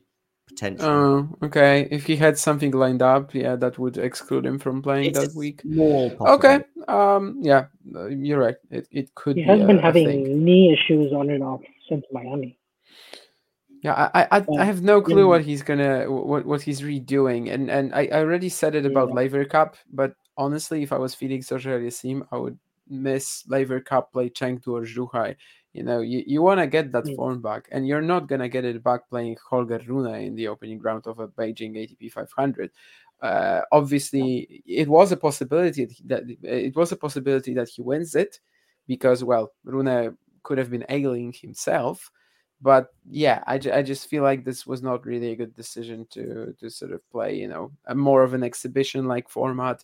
[0.50, 1.88] potentially, Oh, okay.
[1.90, 5.34] If he had something lined up, yeah, that would exclude him from playing It's that
[5.36, 5.62] week.
[5.62, 6.60] small Okay.
[6.90, 7.40] Um.
[7.42, 7.66] Yeah,
[7.96, 8.56] uh, you're right.
[8.70, 9.48] It it could He be.
[9.48, 12.60] has a- been a having knee issues on and off since Miami.
[13.82, 17.72] Yeah, I, I, I- have no clue what he's gonna what what he's redoing, and
[17.72, 19.16] and I, I already said it about Yeah.
[19.16, 22.58] Laver Cup, but honestly, if I was Felix Auger-Aliassime, I would
[22.88, 25.36] miss Laver Cup play Chengdu or Zhuhai.
[25.74, 27.16] You know, you, you want to get that Yeah.
[27.16, 30.80] form back, and you're not gonna get it back playing Holger Rune in the opening
[30.80, 32.72] round of a Beijing ATP 500.
[33.22, 38.40] Uh, obviously, it was a possibility that it was a possibility that he wins it,
[38.88, 42.12] because well, Rune could have been ailing himself
[42.62, 46.08] but yeah I, ju- I just feel like this was not really a good decision
[46.12, 49.84] to to sort of play you know a more of an exhibition like format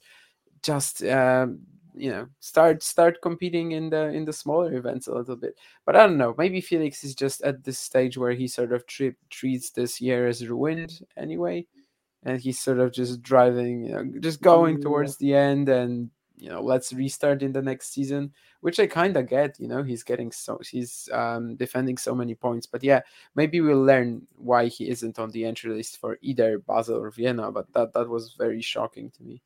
[0.63, 1.59] just um,
[1.95, 5.57] you know start start competing in the in the smaller events a little bit.
[5.85, 8.85] But i don't know maybe felix is just at this stage where he sort of
[8.87, 11.65] tri- treats this year as ruined anyway
[12.23, 16.09] and he's sort of just driving you know just going Mm, towards the end and
[16.37, 18.31] you know let's restart in the next season
[18.61, 22.33] which i kind of get you know he's getting so he's um defending so many
[22.35, 22.65] points.
[22.65, 23.01] But yeah
[23.35, 27.51] maybe we'll learn why he isn't on the entry list for either basel or vienna
[27.51, 29.41] but that that was very shocking to me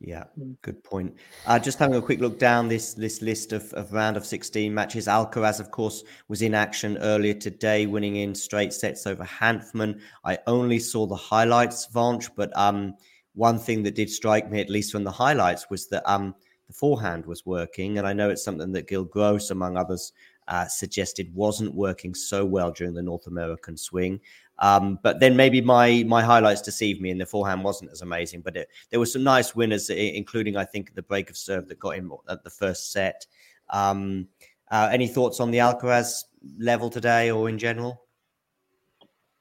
[0.00, 0.56] Yeah, Mm.
[0.62, 1.16] good point.
[1.46, 4.72] Uh, just having a quick look down this this list of, of round of 16
[4.72, 5.06] matches.
[5.08, 10.00] Alcaraz, of course, was in action earlier today, winning in straight sets over Hanfmann.
[10.24, 12.94] I only saw the highlights, Vanch, but um,
[13.34, 16.34] one thing that did strike me, at least from the highlights, was that um,
[16.68, 20.12] the forehand was working, and I know it's something that Gil Gross, among others,
[20.46, 24.20] uh, suggested wasn't working so well during the North American swing.
[24.60, 28.40] Um, but then maybe my my highlights deceived me, and the forehand wasn't as amazing.
[28.40, 31.78] But it, there were some nice winners, including I think the break of serve that
[31.78, 33.26] got him at the first set.
[33.70, 34.28] Um,
[34.70, 36.24] uh, any thoughts on the Alcaraz
[36.58, 38.02] level today, or in general?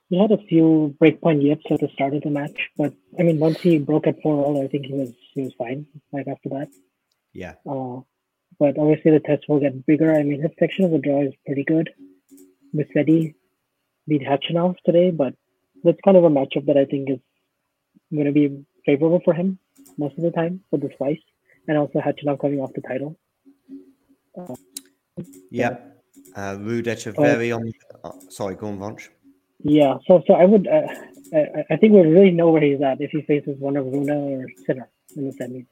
[0.09, 3.39] He had a few breakpoint yips at the start of the match, but I mean,
[3.39, 5.85] once he broke at four all, I think he was he was fine.
[6.13, 6.69] Right after that,
[7.33, 8.01] Yeah, uh,
[8.59, 10.13] but obviously the test will get bigger.
[10.13, 11.89] I mean, his section of the draw is pretty good.
[12.73, 13.33] Musetti
[14.07, 15.33] beat Khachanov today, but
[15.83, 17.19] that's kind of a matchup that I think is
[18.13, 19.59] going to be favorable for him
[19.97, 21.19] most of the time for the slice,
[21.67, 23.17] and also Khachanov coming off the title.
[24.39, 24.55] Uh,
[25.49, 25.77] yeah.
[26.35, 27.71] Uh, Rudech are very on.
[28.03, 29.09] Uh, sorry, go on, Vonch.
[29.63, 30.87] Yeah, so so I would uh,
[31.33, 34.09] I, I think we really know where he's at if he faces one of Rune
[34.09, 35.65] or Sinner in the semis.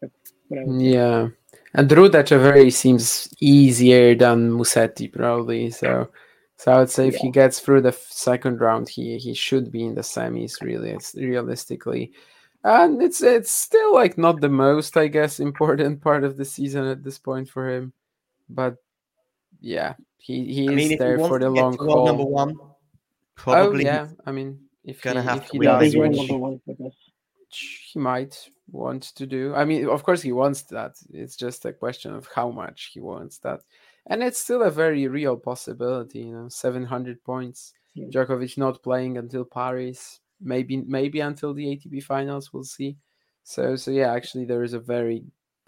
[0.00, 0.12] That's
[0.48, 0.86] what I would say.
[0.86, 1.28] yeah
[1.74, 6.10] and Ruusuvuori seems easier than musetti probably so
[6.58, 7.20] So I would say if Yeah.
[7.22, 10.60] he gets through the second round, he he should be in the semis.
[10.60, 12.12] Really, it's realistically,
[12.64, 16.84] and it's it's still like not the most, I guess, important part of the season
[16.84, 17.92] at this point for him.
[18.50, 18.76] But
[19.60, 22.06] yeah, he he I is mean, he there for the long haul.
[22.06, 22.76] number one, oh,
[23.36, 26.18] probably yeah, I mean, if gonna he have if to he does, he's world Which-
[26.20, 26.94] which number one for this.
[27.38, 29.54] which he might want to do.
[29.54, 30.96] I mean, of course, he wants that.
[31.12, 33.60] It's just a question of how much he wants that,
[34.08, 36.20] and it's still a very real possibility.
[36.20, 37.72] You know, seven hundred points.
[37.94, 38.06] Yeah.
[38.12, 42.52] Djokovic not playing until Paris, maybe maybe until the ATP finals.
[42.52, 42.96] We'll see.
[43.44, 45.24] So so yeah, actually, there is a very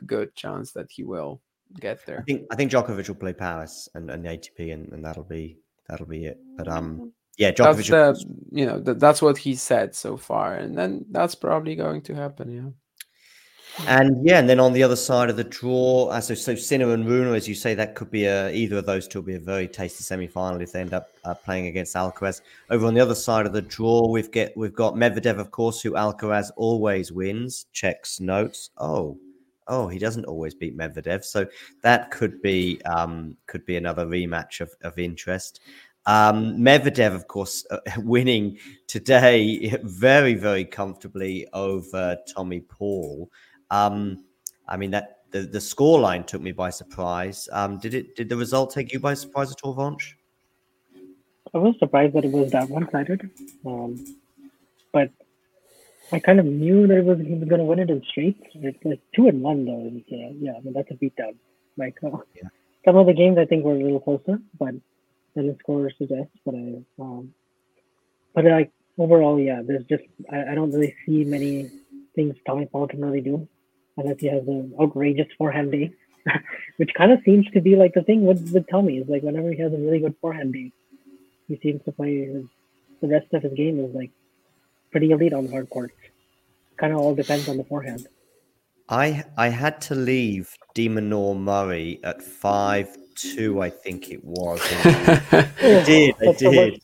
[0.06, 1.40] good chance that he will
[1.80, 2.20] get there.
[2.20, 5.24] I think I think Djokovic will play Paris and, and the ATP, and, and that'll
[5.24, 6.38] be that'll be it.
[6.56, 7.88] But um, yeah, That's Djokovic.
[7.90, 12.02] the you know th- that's what he said so far, and then that's probably going
[12.02, 12.50] to happen.
[12.50, 12.70] Yeah.
[13.86, 16.92] And yeah, and then on the other side of the draw, uh, so so Sinner
[16.92, 19.34] and Rune, as you say, that could be a either of those two will be
[19.34, 22.42] a very tasty semi-final if they end up uh, playing against Alcaraz.
[22.68, 25.80] Over on the other side of the draw, we've get we've got Medvedev, of course,
[25.80, 27.66] who Alcaraz always wins.
[27.72, 28.70] Checks notes.
[28.78, 29.18] Oh,
[29.68, 31.46] oh, he doesn't always beat Medvedev, so
[31.82, 35.60] that could be um, could be another rematch of, of interest.
[36.06, 43.30] Um, Medvedev, of course, uh, winning today very very comfortably over Tommy Paul.
[43.70, 44.24] Um,
[44.68, 47.48] I mean that the the scoreline took me by surprise.
[47.52, 48.16] Um, did it?
[48.16, 50.14] Did the result take you by surprise at all, Vonch?
[51.52, 53.28] I was surprised that it was that one-sided,
[53.66, 54.04] um,
[54.92, 55.10] but
[56.12, 58.40] I kind of knew that it was he was going to win it in straight.
[58.54, 59.86] It's like two and one though.
[59.86, 61.36] Is, uh, yeah, I mean that's a beatdown.
[61.76, 62.48] Like uh, Yeah.
[62.84, 64.74] some of the games I think were a little closer, but
[65.34, 66.36] than the score suggests.
[66.44, 67.34] But I, um,
[68.34, 71.70] but like overall, yeah, there's just I, I don't really see many
[72.14, 73.48] things Tommy Paul can really do
[74.00, 75.92] unless he has an outrageous forehand day,
[76.76, 79.50] which kind of seems to be like the thing with with Tommy is like whenever
[79.50, 80.72] he has a really good forehand day,
[81.48, 82.44] he seems to play his
[83.00, 84.10] the rest of his game is like
[84.90, 85.94] pretty elite on the hard courts.
[86.76, 88.06] Kind of all depends on the forehand.
[88.88, 92.88] I I had to leave de Minaur Murray at five
[93.20, 94.60] two, I think it was.
[94.84, 96.82] I did, I did.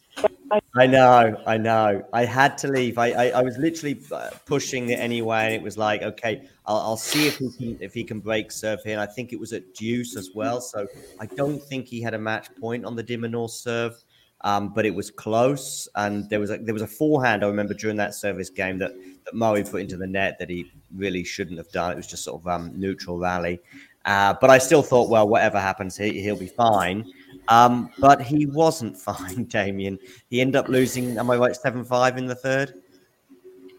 [0.76, 2.04] I know, I know.
[2.12, 2.98] I had to leave.
[2.98, 6.76] I, I, I was literally uh, pushing it anyway, and it was like, okay, I'll,
[6.76, 8.92] I'll see if he can if he can break serve here.
[8.92, 10.60] And I think it was at deuce as well.
[10.60, 10.86] So
[11.18, 13.94] I don't think he had a match point on the de Minaur serve,
[14.42, 15.88] um, but it was close.
[15.96, 18.92] And there was a, there was a forehand I remember during that service game that
[19.24, 21.92] that Murray put into the net that he really shouldn't have done.
[21.92, 23.60] It was just sort of um, neutral rally.
[24.04, 27.04] Uh, but I still thought, well, whatever happens, he, he'll be fine.
[27.48, 29.98] Um, but he wasn't fine, Damien.
[30.30, 32.74] He ended up losing, am I right, 7 5 in the third?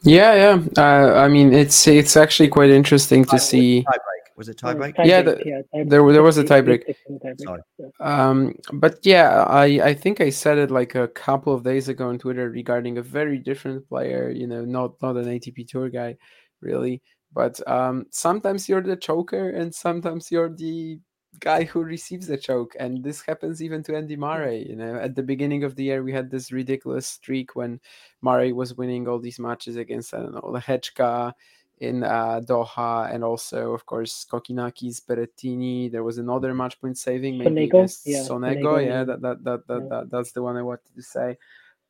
[0.04, 0.64] Yeah, yeah.
[0.78, 3.84] Uh, I mean, it's it's actually quite interesting to see.
[3.84, 4.38] Tiebreak.
[4.38, 4.94] Was it tiebreak?
[5.04, 6.94] Yeah, the- there there was a tiebreak.
[7.40, 7.62] Sorry.
[8.00, 12.10] Um, but yeah, I I think I said it like a couple of days ago
[12.10, 14.30] on Twitter regarding a very different player.
[14.30, 16.16] You know, not not an ATP Tour guy,
[16.62, 17.02] really.
[17.34, 21.00] But um, sometimes you're the choker, and sometimes you're the
[21.40, 24.68] guy who receives the choke, and this happens even to Andy Murray.
[24.68, 27.80] You know, at the beginning of the year, we had this ridiculous streak when
[28.22, 31.34] Murray was winning all these matches against I don't know Lehechka
[31.80, 35.92] in uh, Doha, and also of course Kokkinakis Berrettini.
[35.92, 37.64] There was another match point saving, maybe Sonego?
[37.66, 38.84] against Yeah, Sonego.
[38.84, 39.04] Yeah.
[39.04, 39.90] that that that, that, Yeah.
[39.90, 41.38] that that's the one I wanted to say.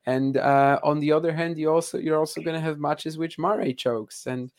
[0.05, 3.37] And uh, on the other hand, you also you're also going to have matches which
[3.37, 4.51] Murray chokes, and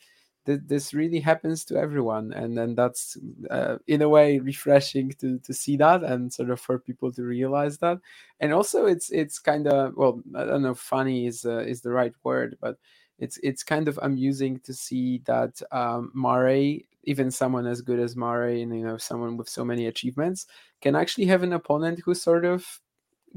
[0.49, 2.33] th- this really happens to everyone.
[2.33, 3.17] And then that's
[3.51, 7.23] uh, in a way refreshing to to see that, and sort of for people to
[7.23, 7.99] realize that.
[8.39, 11.91] And also, it's it's kind of well, I don't know, funny is uh, is the
[11.91, 12.77] right word, but
[13.19, 18.15] it's it's kind of amusing to see that um, Murray, even someone as good as
[18.15, 20.47] Murray, and you know someone with so many achievements,
[20.81, 22.81] can actually have an opponent who sort of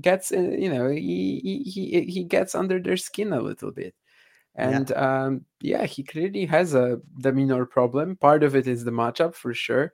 [0.00, 3.94] gets uh, you know he he he gets under their skin a little bit
[4.54, 8.16] and um yeah he clearly has a de Minaur problem.
[8.16, 9.92] Part of it is the matchup for sure.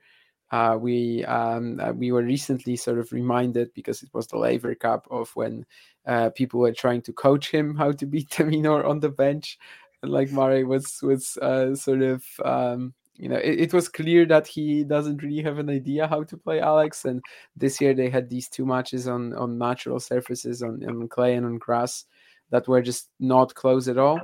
[0.51, 4.75] Uh we um uh, we were recently sort of reminded because it was the Laver
[4.75, 5.65] Cup of when
[6.07, 9.59] uh people were trying to coach him how to beat de Minaur on the bench.
[10.03, 14.27] And like Murray was was uh sort of um you know it, it was clear
[14.27, 17.05] that he doesn't really have an idea how to play alex.
[17.05, 17.23] And
[17.57, 21.47] this year they had these two matches on on natural surfaces on, on clay and
[21.47, 22.05] on grass
[22.51, 24.21] that were just not close at all.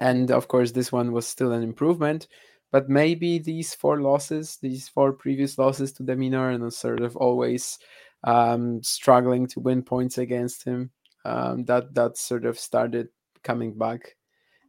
[0.00, 2.26] And of course this one was still an improvement.
[2.72, 7.16] But maybe these four losses these four previous losses to de Minaur and sort of
[7.16, 7.78] always
[8.24, 10.90] um, struggling to win points against him.
[11.24, 13.08] Um, that that sort of started
[13.42, 14.16] coming back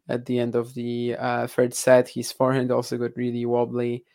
[0.07, 2.09] at the end of the uh, third set.
[2.09, 4.05] His forehand also got really wobbly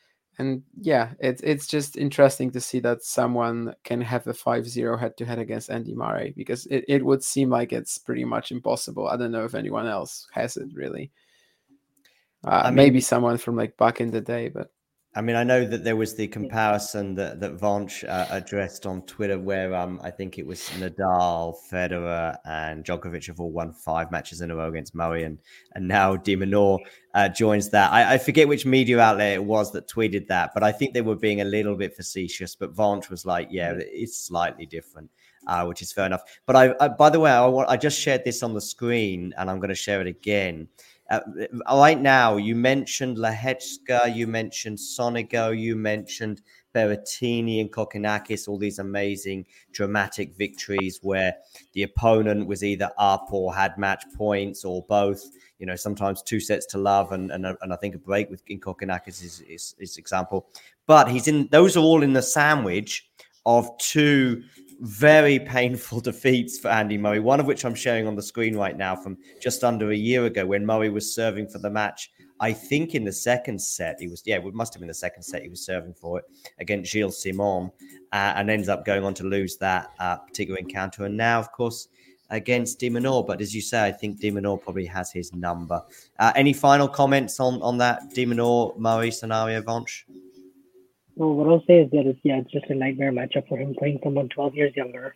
[0.41, 5.39] and yeah, it's it's just interesting to see that someone can have a 5-0 head-to-head
[5.39, 9.07] against Andy Murray because it, it would seem like it's pretty much impossible.
[9.07, 11.13] I don't know if anyone else has it really.
[12.43, 14.73] Uh, I mean- maybe someone from like back in the day, but
[15.13, 19.03] I mean, I know that there was the comparison that that Vonch uh, addressed on
[19.03, 24.13] Twitter, where um, I think it was Nadal, Federer, and Djokovic have all won five
[24.13, 25.39] matches in a row against Murray, and
[25.75, 26.79] and now Minaur
[27.15, 27.91] uh, joins that.
[27.93, 31.03] I, I forget which media outlet it was that tweeted that, but I think they
[31.03, 32.55] were being a little bit facetious.
[32.55, 35.11] But Vonch was like, "Yeah, it's slightly different."
[35.47, 36.23] Uh, which is fair enough.
[36.47, 39.51] But I, I by the way, I, I just shared this on the screen, and
[39.51, 40.69] I'm going to share it again.
[41.11, 41.21] Uh,
[41.73, 46.41] right now, you mentioned Lehechka, you mentioned Sonego, you mentioned
[46.73, 51.35] Berrettini and Kokkinakis, all these amazing dramatic victories where
[51.73, 55.25] the opponent was either up or had match points or both.
[55.59, 58.43] You know, sometimes two sets to love, and and, and I think a break with
[58.47, 60.47] in Kokkinakis is, is is example.
[60.87, 63.11] But he's in; those are all in the sandwich
[63.47, 64.45] of two
[64.81, 68.77] very painful defeats for Andy Murray, one of which I'm showing on the screen right
[68.77, 72.11] now from just under a year ago when Murray was serving for the match.
[72.41, 75.23] I think in the second set, he was, yeah, it must have been the second
[75.23, 76.25] set he was serving for it
[76.59, 77.71] against Gilles Simon
[78.13, 81.05] uh, and ends up going on to lose that uh, particular encounter.
[81.05, 81.89] And now, of course,
[82.31, 83.27] against De Minaur.
[83.27, 85.83] But as you say, I think De Minaur probably has his number.
[86.19, 90.05] Uh, any final comments on, on that De Minaur Murray scenario, Vonch?
[91.21, 93.75] Well, what I'll say is that it's yeah, it's just a nightmare matchup for him
[93.75, 95.15] playing someone 12 years younger,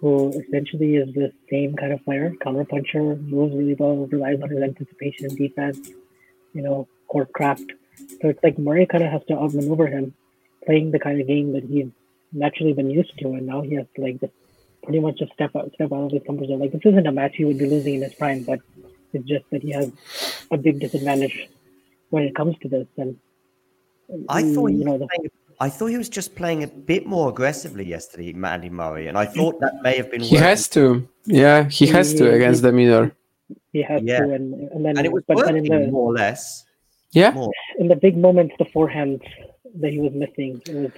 [0.00, 4.60] who essentially is the same kind of player, counterpuncher, moves really well, relies on his
[4.60, 5.90] anticipation, and defense,
[6.52, 7.70] you know, court craft.
[8.20, 10.14] So it's like Murray kind of has to outmaneuver him,
[10.64, 11.90] playing the kind of game that he's
[12.32, 14.32] naturally been used to, and now he has to like just
[14.82, 16.58] pretty much just step out, step out of his comfort zone.
[16.58, 18.58] Like this isn't a match he would be losing in his prime, but
[19.12, 19.92] it's just that he has
[20.50, 21.48] a big disadvantage
[22.10, 23.16] when it comes to this, and
[24.28, 25.30] I thought he you know was playing,
[25.60, 29.24] I thought he was just playing a bit more aggressively yesterday, Andy Murray, and I
[29.26, 30.20] thought that may have been.
[30.20, 30.46] he working.
[30.48, 31.08] has to.
[31.24, 33.12] Yeah, he has to against De Minaur.
[33.72, 34.20] he has Yeah.
[34.20, 36.64] to, and, and then and it was but then working in the more or less.
[37.12, 37.50] Yeah, More.
[37.78, 39.22] in the big moments, the forehand
[39.80, 40.92] that he was missing, it was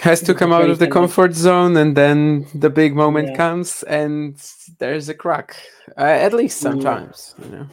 [0.00, 3.28] has to come out of the Very kind comfort zone, and then the big moment
[3.30, 3.36] Yeah.
[3.36, 4.36] comes, and
[4.78, 5.56] there's a crack.
[5.96, 7.66] Uh, at least sometimes, you know.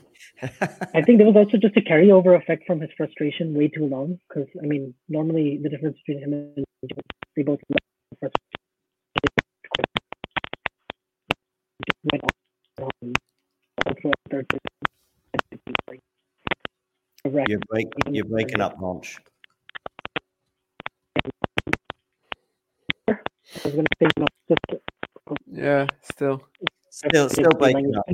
[0.94, 4.20] I think there was also just a carryover effect from his frustration way too long.
[4.28, 6.66] Because I mean, normally the difference between him and
[7.36, 7.82] they both went
[12.82, 12.92] on all
[14.02, 14.62] throughout the third set.
[15.90, 16.02] Like,
[17.26, 17.48] a wreck.
[17.50, 19.20] You're break, you're breaking up, Monch.
[23.08, 23.18] I
[23.64, 24.62] was gonna say, no, just
[25.48, 26.42] Yeah, still.
[26.90, 28.06] Still, still breaking up.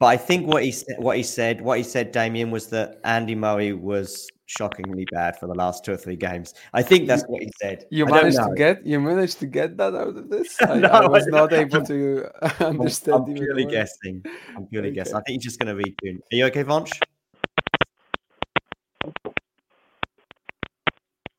[0.00, 3.00] But I think what he said, what he said, what he said, Damien, was that
[3.04, 6.54] Andy Murray was shockingly bad for the last two or three games.
[6.72, 7.84] I think that's what he said.
[7.90, 10.60] You I managed to get you managed to get that out of this.
[10.62, 12.30] I, No, I was I- not able to
[12.64, 13.28] understand.
[13.28, 13.70] I'm purely more.
[13.72, 14.22] guessing.
[14.56, 14.94] I'm purely Okay.
[14.94, 15.16] guessing.
[15.16, 16.16] I think he's just going to retune.
[16.16, 16.98] Are you okay, Vonch?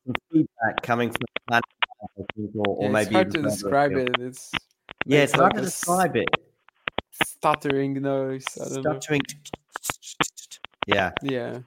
[0.06, 1.62] Some feedback coming from the panel,
[2.00, 4.20] I think, or, or maybe it's hard to describe it.
[4.20, 4.52] It's
[5.04, 6.28] Yeah, it's hard to describe it.
[7.42, 8.44] Stuttering noise.
[8.60, 9.00] I don't know.
[9.00, 9.20] Stuttering.
[10.86, 11.10] Yeah.
[11.22, 11.58] Yeah.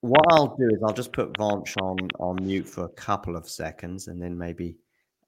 [0.00, 3.48] What I'll do is I'll just put Vonch on on mute for a couple of
[3.48, 4.76] seconds, and then maybe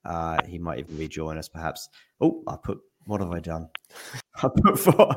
[0.07, 1.49] uh, he might even rejoin us.
[1.49, 1.91] Perhaps.
[2.21, 2.81] Oh, I put.
[3.07, 3.69] What have I done?
[4.43, 5.17] I put four.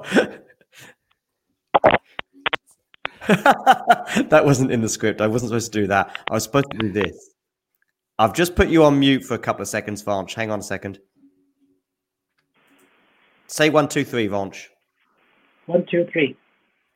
[3.27, 5.21] that wasn't in the script.
[5.21, 6.17] I wasn't supposed to do that.
[6.29, 7.35] I was supposed to do this.
[8.19, 10.33] I've just put you on mute for a couple of seconds, Vonch.
[10.33, 10.99] Hang on a second.
[13.53, 14.69] Say one, two, three, Vonch.
[15.67, 16.35] one, two, three.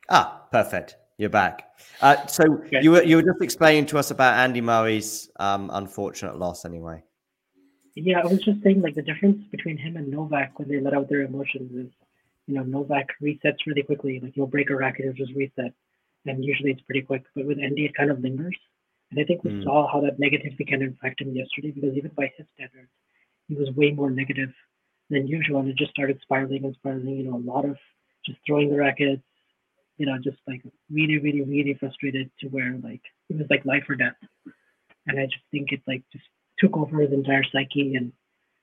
[0.10, 0.96] Ah, perfect.
[1.20, 1.70] You're back.
[2.02, 6.40] Uh, so you were you were just explaining to us about Andy Murray's um, unfortunate
[6.40, 7.04] loss, anyway.
[7.94, 10.96] Yeah, I was just saying like the difference between him and Novak when they let
[10.96, 11.94] out their emotions is,
[12.48, 14.20] you know, Novak resets really quickly.
[14.20, 15.74] Like you'll break a racket, he'll just reset,
[16.26, 17.24] and usually it's pretty quick.
[17.36, 18.58] But with Andy, it kind of lingers,
[19.12, 19.64] and I think we Mm.
[19.64, 22.90] saw how that negatively can impact him yesterday because even by his standards,
[23.48, 24.52] he was way more negative
[25.10, 27.18] than usual, and it just started spiraling and spiraling.
[27.18, 27.78] You know, a lot of
[28.26, 29.24] just throwing the rackets,
[29.98, 33.84] you know, just like really, really, really frustrated to where like it was like life
[33.90, 34.16] or death.
[35.08, 36.26] And I just think it like just
[36.60, 38.12] took over his entire psyche and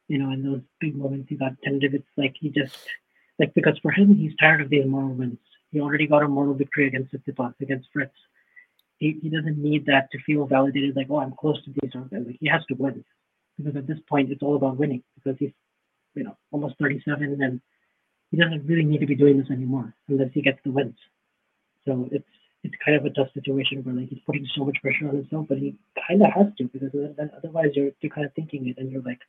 [0.09, 1.95] you know, in those big moments he got tentative.
[1.95, 2.77] It's like he just
[3.39, 5.39] like because for him he's tired of these moral wins.
[5.71, 8.15] He already got a moral victory against Tsitsipas, against Fritz.
[8.99, 12.07] He, he doesn't need that to feel validated like, oh I'm close to these or
[12.13, 13.05] like he has to win.
[13.59, 15.53] Because at this point it's all about winning because he's
[16.15, 17.61] you know, almost thirty seven and
[18.31, 20.97] he doesn't really need to be doing this anymore unless he gets the wins.
[21.87, 22.25] So it's
[22.65, 25.47] it's kind of a tough situation where like he's putting so much pressure on himself,
[25.49, 25.77] but he
[26.09, 29.03] kind of has to because then otherwise you're you're kind of thinking it and you're
[29.03, 29.21] like,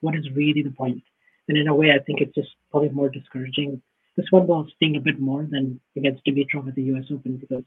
[0.00, 1.02] what is really the point?
[1.48, 3.82] And in a way, I think it's just probably more discouraging.
[4.16, 7.04] This one will sting a bit more than against Dimitrov at the U.S.
[7.12, 7.64] Open because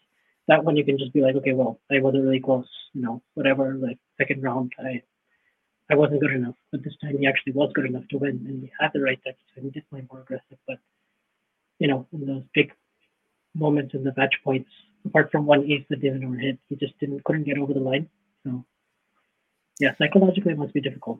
[0.47, 3.21] that one you can just be like, okay, well, I wasn't really close, you know,
[3.33, 3.75] whatever.
[3.75, 5.01] Like second round, I
[5.91, 8.61] I wasn't good enough, but this time he actually was good enough to win, and
[8.61, 10.57] he had the right touch, so he did play more aggressive.
[10.67, 10.77] But
[11.79, 12.71] you know, in those big
[13.53, 14.69] moments in the match points,
[15.05, 18.09] apart from one ace that didn't overhit, he just didn't couldn't get over the line.
[18.45, 18.63] So
[19.79, 21.19] yeah, psychologically it must be difficult.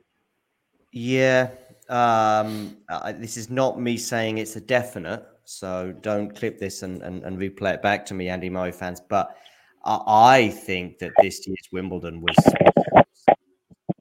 [0.92, 1.50] Yeah,
[1.88, 2.76] um,
[3.16, 7.36] this is not me saying it's a definite, so don't clip this and, and, and
[7.38, 9.00] replay it back to me, Andy Murray fans.
[9.00, 9.36] But
[9.84, 12.36] I, I think that this year's Wimbledon was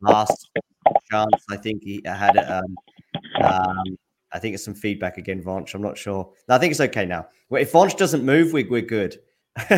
[0.04, 0.50] last
[1.12, 1.46] chance.
[1.50, 2.50] I think he had it.
[2.50, 2.78] Um,
[3.42, 3.98] um,
[4.32, 5.76] I think it's some feedback again, Vonch.
[5.76, 6.32] I'm not sure.
[6.50, 7.28] No, I think it's okay now.
[7.52, 9.20] If Vonch doesn't move, we, we're good.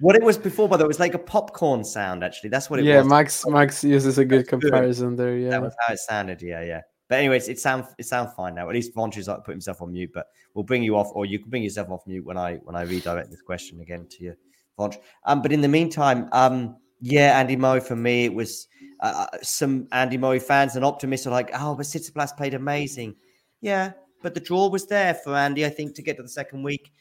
[0.00, 2.24] what it was before, by the way, it was like a popcorn sound.
[2.24, 3.04] Actually, that's what it yeah, was.
[3.04, 5.36] Yeah, Max Max uses a good comparison there.
[5.36, 6.40] Yeah, That was how it sounded.
[6.40, 6.80] Yeah, yeah.
[7.10, 8.70] But anyways, it sounds it sounds fine now.
[8.70, 10.12] At least Vonch has like put himself on mute.
[10.14, 12.74] But we'll bring you off, or you can bring yourself off mute when I when
[12.74, 14.34] I redirect this question again to you,
[14.78, 14.96] Vonch.
[15.24, 18.66] Um, but in the meantime, um, yeah, Andy Murray for me, it was
[19.02, 23.16] uh, some Andy Murray fans and optimists are like, oh, but Tsitsipas played amazing.
[23.60, 23.92] Yeah,
[24.22, 26.92] but the draw was there for Andy, I think, to get to the second week.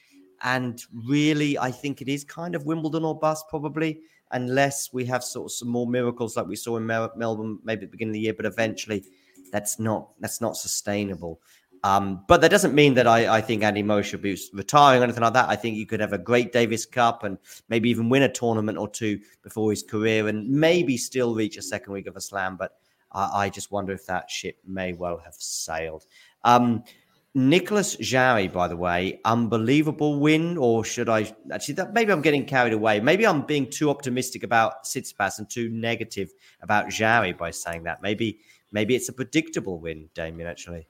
[0.44, 4.00] And really, I think it is kind of Wimbledon or bust, probably,
[4.32, 7.84] unless we have sort of some more miracles like we saw in Mel- Melbourne, maybe
[7.84, 8.34] at the beginning of the year.
[8.34, 9.06] But eventually,
[9.52, 11.40] that's not that's not sustainable.
[11.84, 15.04] Um, but that doesn't mean that I, I think Andy Murray should be retiring or
[15.04, 15.50] anything like that.
[15.50, 17.38] I think you could have a great Davis Cup and
[17.70, 21.62] maybe even win a tournament or two before his career and maybe still reach a
[21.62, 22.56] second week of a slam.
[22.56, 22.78] But
[23.12, 26.06] I, I just wonder if that ship may well have sailed.
[26.44, 26.84] Um,
[27.34, 31.76] Nicolas Jarry, by the way, unbelievable win, or should I actually?
[31.76, 33.00] That, maybe I'm getting carried away.
[33.00, 38.02] Maybe I'm being too optimistic about Tsitsipas and too negative about Jarry by saying that.
[38.02, 38.40] Maybe,
[38.74, 40.46] maybe it's a predictable win, Damien.
[40.46, 40.90] Actually,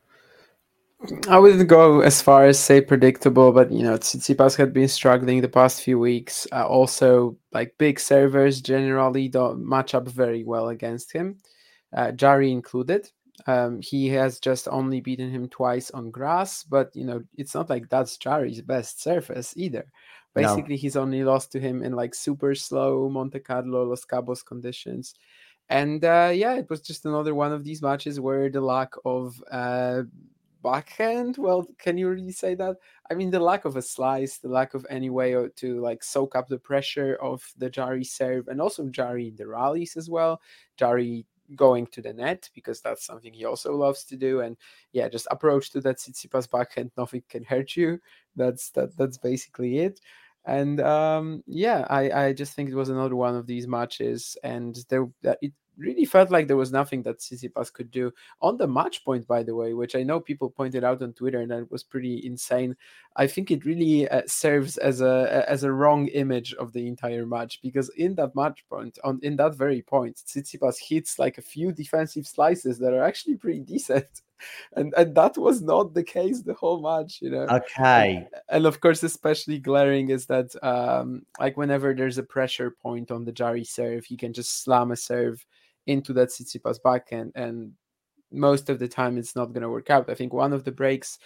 [1.27, 5.41] I wouldn't go as far as say predictable, but you know, Tsitsipas had been struggling
[5.41, 6.45] the past few weeks.
[6.51, 11.37] Uh, also, like big servers generally don't match up very well against him,
[11.93, 13.09] uh, Jarry included.
[13.47, 17.69] Um, he has just only beaten him twice on grass, but you know, it's not
[17.69, 19.91] like that's Jarry's best surface either.
[20.35, 20.41] No.
[20.41, 25.15] Basically, he's only lost to him in like super slow Monte Carlo, Los Cabos conditions.
[25.67, 29.41] And uh, yeah, it was just another one of these matches where the lack of
[29.51, 30.03] uh,
[30.61, 32.77] backhand, well, can you really say that?
[33.09, 36.35] I mean, the lack of a slice, the lack of any way to like soak
[36.35, 40.41] up the pressure of the Jarry serve, and also Jarry in the rallies as well.
[40.77, 44.41] Jarry going to the net because that's something he also loves to do.
[44.41, 44.57] And
[44.93, 47.99] yeah, just approach to that Tsitsipas backhand, nothing can hurt you.
[48.35, 48.95] That's that.
[48.97, 49.99] That's basically it.
[50.45, 54.75] And um, yeah, I, I just think it was another one of these matches, and
[54.89, 58.11] there it really felt like there was nothing that Tsitsipas could do
[58.41, 59.27] on the match point.
[59.27, 62.25] By the way, which I know people pointed out on Twitter, and that was pretty
[62.25, 62.75] insane.
[63.15, 67.25] I think it really uh, serves as a as a wrong image of the entire
[67.25, 71.41] match because in that match point, on in that very point, Tsitsipas hits like a
[71.41, 74.21] few defensive slices that are actually pretty decent.
[74.75, 77.47] And, and that was not the case the whole match, you know.
[77.47, 78.27] Okay.
[78.49, 83.25] And of course, especially glaring is that um, like whenever there's a pressure point on
[83.25, 85.45] the Jarry serve, he can just slam a serve
[85.87, 87.71] into that Tsitsipas backhand, and
[88.31, 90.09] most of the time it's not going to work out.
[90.09, 91.19] I think one of the breaks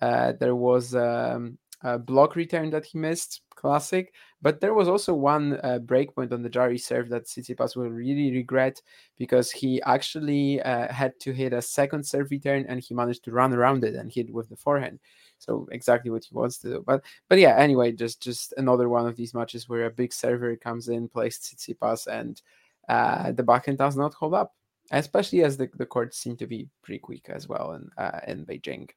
[0.00, 4.14] uh, there was um, a block return that he missed, classic.
[4.40, 7.90] But there was also one uh, break point on the Jarry serve that Tsitsipas will
[7.90, 8.80] really regret
[9.16, 13.32] because he actually uh, had to hit a second serve return and he managed to
[13.32, 14.98] run around it and hit with the forehand.
[15.38, 16.84] So exactly what he wants to do.
[16.84, 20.56] But but yeah, anyway, just just another one of these matches where a big server
[20.56, 22.40] comes in, plays Tsitsipas, and
[22.88, 24.52] uh, the backhand does not hold up,
[24.90, 28.44] especially as the, the courts seem to be pretty quick as well in uh, in
[28.46, 28.88] Beijing.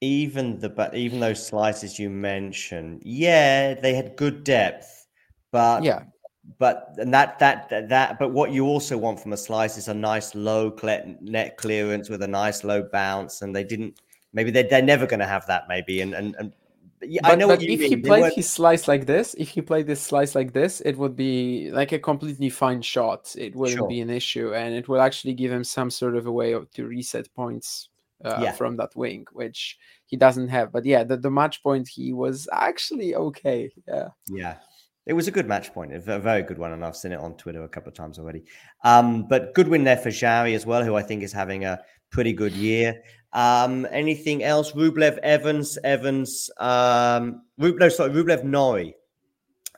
[0.00, 5.06] even the but even those slices you mentioned, yeah, they had good depth,
[5.50, 6.04] but Yeah.
[6.58, 9.88] but and that that that, that but what you also want from a slice is
[9.88, 10.74] a nice low
[11.20, 14.00] net clearance with a nice low bounce, and they didn't.
[14.32, 15.64] Maybe they they're never going to have that.
[15.68, 16.36] Maybe and and.
[16.38, 16.52] and
[17.02, 17.90] yeah, But, I know but if mean.
[17.90, 20.96] he played weren't- his slice like this, if he played this slice like this, it
[20.96, 23.34] would be like a completely fine shot.
[23.38, 23.88] It wouldn't Sure.
[23.88, 26.70] be an issue, and it will actually give him some sort of a way of,
[26.72, 27.88] to reset points
[28.24, 28.52] uh, Yeah.
[28.52, 30.72] from that wing, which he doesn't have.
[30.72, 33.70] But yeah, the, the match point he was actually okay.
[33.86, 34.08] Yeah.
[34.28, 34.54] Yeah.
[35.06, 37.34] It was a good match point, a very good one, and I've seen it on
[37.36, 38.42] Twitter a couple of times already.
[38.84, 41.80] Um, but good win there for Jarry as well, who I think is having a
[42.10, 43.02] pretty good year.
[43.32, 44.72] Um, anything else?
[44.72, 48.94] Rublev Evans, Evans, um, no, sorry, Rublev Norrie.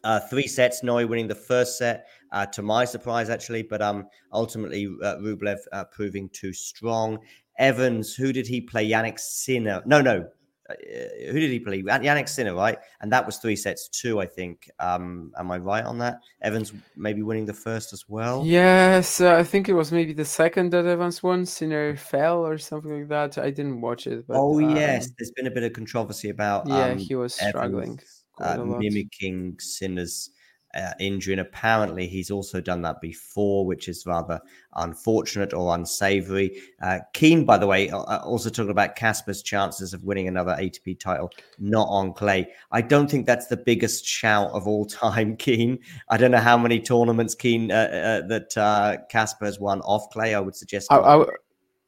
[0.03, 4.07] Uh, three sets, Norrie winning the first set, uh, to my surprise, actually, but um,
[4.33, 7.19] ultimately uh, Rublev uh, proving too strong.
[7.59, 8.89] Evans, who did he play?
[8.89, 9.83] Jannik Sinner.
[9.85, 10.27] No, no.
[10.71, 11.83] Uh, who did he play?
[11.83, 12.79] Jannik Sinner, right?
[13.01, 14.71] And that was three sets, two, I think.
[14.79, 16.21] Um, am I right on that?
[16.43, 18.45] Evans maybe winning the first as well.
[18.45, 21.47] Yes, uh, I think it was maybe the second that Evans won.
[21.47, 23.39] Sinner fell or something like that.
[23.39, 24.27] I didn't watch it.
[24.27, 26.67] But, oh um, yes, there's been a bit of controversy about.
[26.67, 28.01] Yeah, um, he was struggling
[28.41, 30.31] uh, mimicking Sinner's
[30.75, 34.41] uh, injury, and apparently he's also done that before, which is rather
[34.77, 36.61] unfortunate or unsavory.
[36.81, 40.99] Uh, Keen, by the way, uh, also talking about Casper's chances of winning another ATP
[41.01, 42.49] title, not on clay.
[42.71, 45.79] I don't think that's the biggest shout of all time, Keen.
[46.09, 47.75] I don't know how many tournaments Keen uh,
[48.23, 50.35] uh, that uh, Casper has won off clay.
[50.35, 50.93] I would suggest.
[50.93, 51.25] I, I,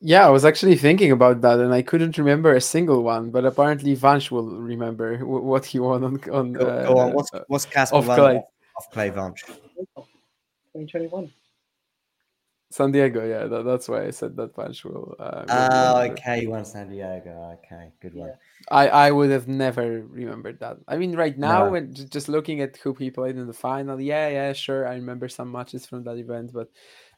[0.04, 3.30] yeah, I was actually thinking about that, and I couldn't remember a single one.
[3.30, 6.52] But apparently, Vanch will remember what he won on on.
[6.52, 7.12] Go, uh, go on.
[7.12, 8.42] What's what's Casper off won clay?
[8.82, 9.40] Off, off clay, Vanch?
[9.46, 11.32] 2021.
[12.70, 15.14] San Diego, yeah, that, that's why I said that Vanch will.
[15.18, 16.14] Uh, Oh, remember.
[16.14, 16.40] okay.
[16.40, 17.58] You won San Diego.
[17.62, 18.32] Okay, good one.
[18.70, 20.78] I I would have never remembered that.
[20.88, 21.70] I mean, right now, No.
[21.72, 25.28] when just looking at who he played in the final, yeah, yeah, sure, I remember
[25.28, 26.70] some matches from that event, but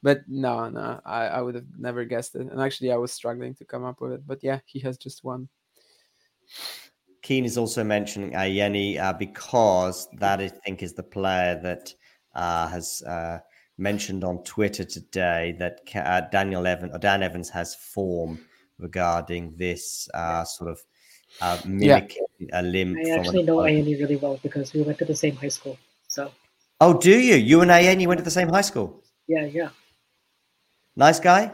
[0.03, 2.41] but no, no, I I would have never guessed it.
[2.51, 5.23] And actually, I was struggling to come up with it, but yeah, he has just
[5.23, 5.49] won.
[7.25, 11.93] Keane is also mentioning Ayeni uh, because that I think is the player that
[12.35, 13.39] uh, has uh,
[13.79, 18.39] mentioned on Twitter today that uh, Daniel Evans or Dan Evans has form
[18.79, 20.81] regarding this uh, sort of
[21.41, 22.95] uh, mimicking a limb.
[22.99, 23.57] I actually know.
[23.57, 25.79] Ayani really well because we went to the same high school.
[26.09, 26.31] So
[26.83, 27.37] Oh, do you?
[27.37, 29.03] You and Ayeni went to the same high school.
[29.27, 29.71] yeah, yeah,
[30.95, 31.53] Nice guy.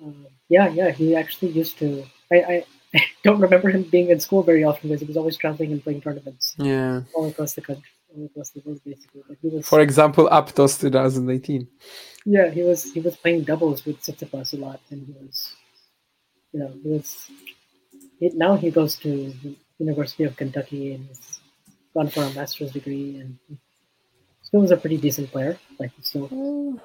[0.00, 0.90] um, yeah, yeah.
[0.90, 2.06] He actually used to.
[2.32, 2.64] I, I
[2.94, 5.82] I don't remember him being in school very often because he was always traveling and
[5.82, 7.02] playing tournaments Yeah.
[7.14, 9.22] all across the country, all across the world, basically.
[9.28, 11.68] But he was, For example, Aptos 2018.
[12.26, 15.54] yeah, he was he was playing doubles with Tsitsipas a lot, and he was,
[16.52, 17.30] you know, he was.
[18.20, 21.40] It, now he goes to the University of Kentucky and he's
[21.94, 23.56] gone for a master's degree, and he
[24.42, 25.56] still was a pretty decent player.
[25.78, 26.26] Like still.
[26.28, 26.80] plays-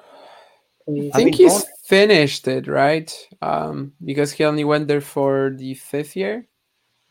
[0.88, 3.12] I think he's finished it, right?
[3.42, 6.46] Um, because he only went there for the fifth year.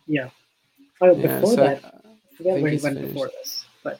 [0.07, 0.29] Yeah.
[1.01, 3.13] Oh, Yeah, before so that, I forget where he went finished.
[3.13, 3.99] before this, but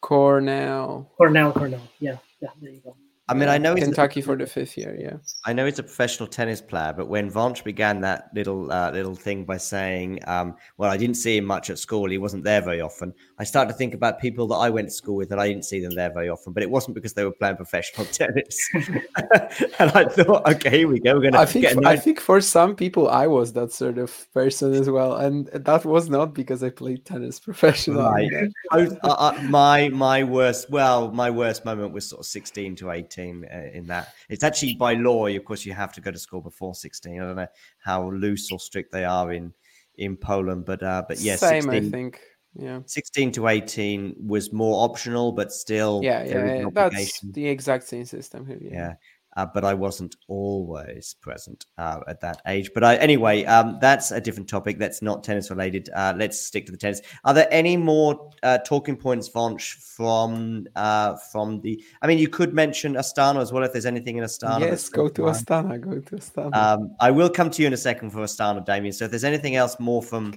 [0.00, 1.82] Cornell, Cornell, Cornell.
[1.98, 2.96] Yeah, yeah, there you go.
[3.30, 4.96] I mean, I know he's a- Kentucky for the fifth year.
[4.98, 5.16] Yeah.
[5.44, 9.14] I know he's a professional tennis player, but when Vonch began that little uh, little
[9.14, 12.60] thing by saying, um, "Well, I didn't see him much at school; he wasn't there
[12.60, 15.40] very often," I started to think about people that I went to school with, and
[15.40, 16.52] I didn't see them there very often.
[16.52, 18.58] But it wasn't because they were playing professional tennis.
[18.74, 21.14] and I thought, okay, here we go.
[21.14, 24.74] We're going I think I think for some people I was that sort of person
[24.74, 28.02] as well, and that was not because I played tennis professionally.
[28.02, 28.50] Right.
[28.72, 32.90] Uh, uh, my my worst well my worst moment was sort of 16 to
[33.20, 36.18] 18 uh, in that it's actually by law of course you have to go to
[36.18, 37.46] school before 16 i don't know
[37.78, 39.52] how loose or strict they are in
[39.96, 42.20] in poland but uh but yes Same, I think.
[42.54, 42.80] Yeah.
[42.84, 46.64] 16 to 18 was more optional but still Yeah, yeah, yeah.
[46.72, 48.58] That's the exact same system here.
[48.60, 48.70] Yeah.
[48.72, 48.94] yeah
[49.36, 52.70] uh, but I wasn't always present uh, at that age.
[52.74, 54.78] But I, anyway, um, that's a different topic.
[54.78, 55.88] That's not tennis related.
[55.94, 57.00] Uh, let's stick to the tennis.
[57.24, 61.82] Are there any more uh, talking points, Vonch, from uh, from the?
[62.02, 64.60] I mean, you could mention Astana as well if there's anything in Astana.
[64.60, 65.34] yes, go to mine.
[65.34, 65.80] Astana.
[65.80, 66.54] Go to Astana.
[66.54, 68.92] Um, I will come to you in a second for Astana, Damien.
[68.92, 70.34] So if there's anything else more from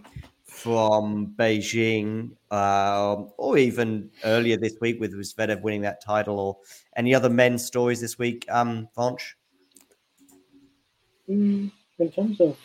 [0.64, 6.58] from Beijing, um, or even earlier this week with Zverev winning that title, or
[6.96, 9.34] any other men's stories this week, um, Vonch?
[11.30, 11.70] Mm,
[12.00, 12.58] in terms of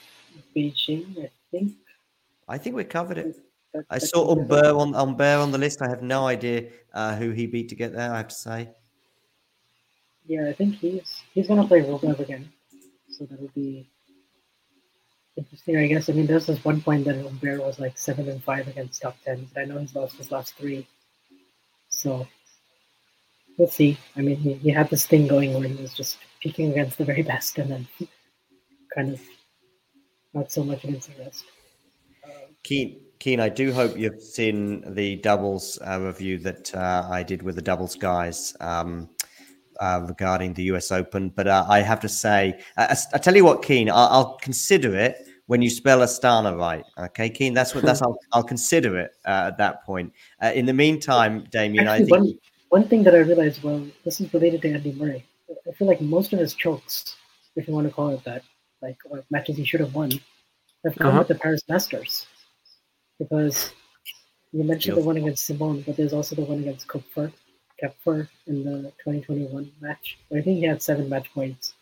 [0.54, 1.72] Beijing, I think
[2.46, 3.36] I think we covered it.
[3.74, 4.28] that, I saw.
[4.28, 5.82] Humbert on Humbert on the list.
[5.82, 8.12] I have no idea uh, who he beat to get there.
[8.12, 8.70] I have to say.
[10.24, 12.48] Yeah, I think he's he's gonna play Rublev again,
[13.10, 13.90] so that'll be
[15.38, 15.76] interesting.
[15.76, 16.10] I guess.
[16.10, 19.16] I mean, there's this one point that Humbert was like seven and five against top
[19.24, 20.86] ten, but I know he's lost his last three.
[21.88, 22.26] So
[23.56, 23.96] we'll see.
[24.16, 27.04] I mean, he, he had this thing going where he was just peaking against the
[27.04, 27.86] very best, and then
[28.94, 29.20] kind of
[30.34, 31.44] not so much against the rest.
[32.64, 37.42] Keen, Keen, I do hope you've seen the doubles uh, review that uh, I did
[37.42, 39.08] with the doubles guys um,
[39.80, 41.30] uh, regarding the US Open.
[41.30, 44.94] But uh, I have to say, I, I tell you what, Keen, I'll, I'll consider
[44.96, 46.84] it when you spell Astana right.
[46.98, 48.00] Okay, Keen, that's what that's.
[48.06, 50.12] I'll, I'll consider it uh, at that point.
[50.42, 52.10] Uh, in the meantime, Damien, I think.
[52.10, 52.38] one,
[52.68, 55.24] one thing that I realized, well, this is related to Andy Murray.
[55.66, 57.16] I feel like most of his chokes,
[57.56, 58.42] if you want to call it that,
[58.82, 60.10] like or matches he should have won,
[60.84, 61.20] have come Uh-huh.
[61.20, 62.26] at the Paris Masters.
[63.18, 63.72] Because
[64.52, 65.02] You mentioned Yep.
[65.02, 67.30] the one against Simon, but there's also the one against Kupfer,
[67.82, 70.18] Koepfer in the 2021 match.
[70.30, 71.74] I think he had seven match points.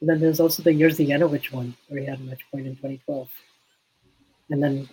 [0.00, 2.76] And then there's also the Jerzy Janowicz one where he had a match point in
[2.76, 3.28] 2012.
[4.50, 4.88] And then,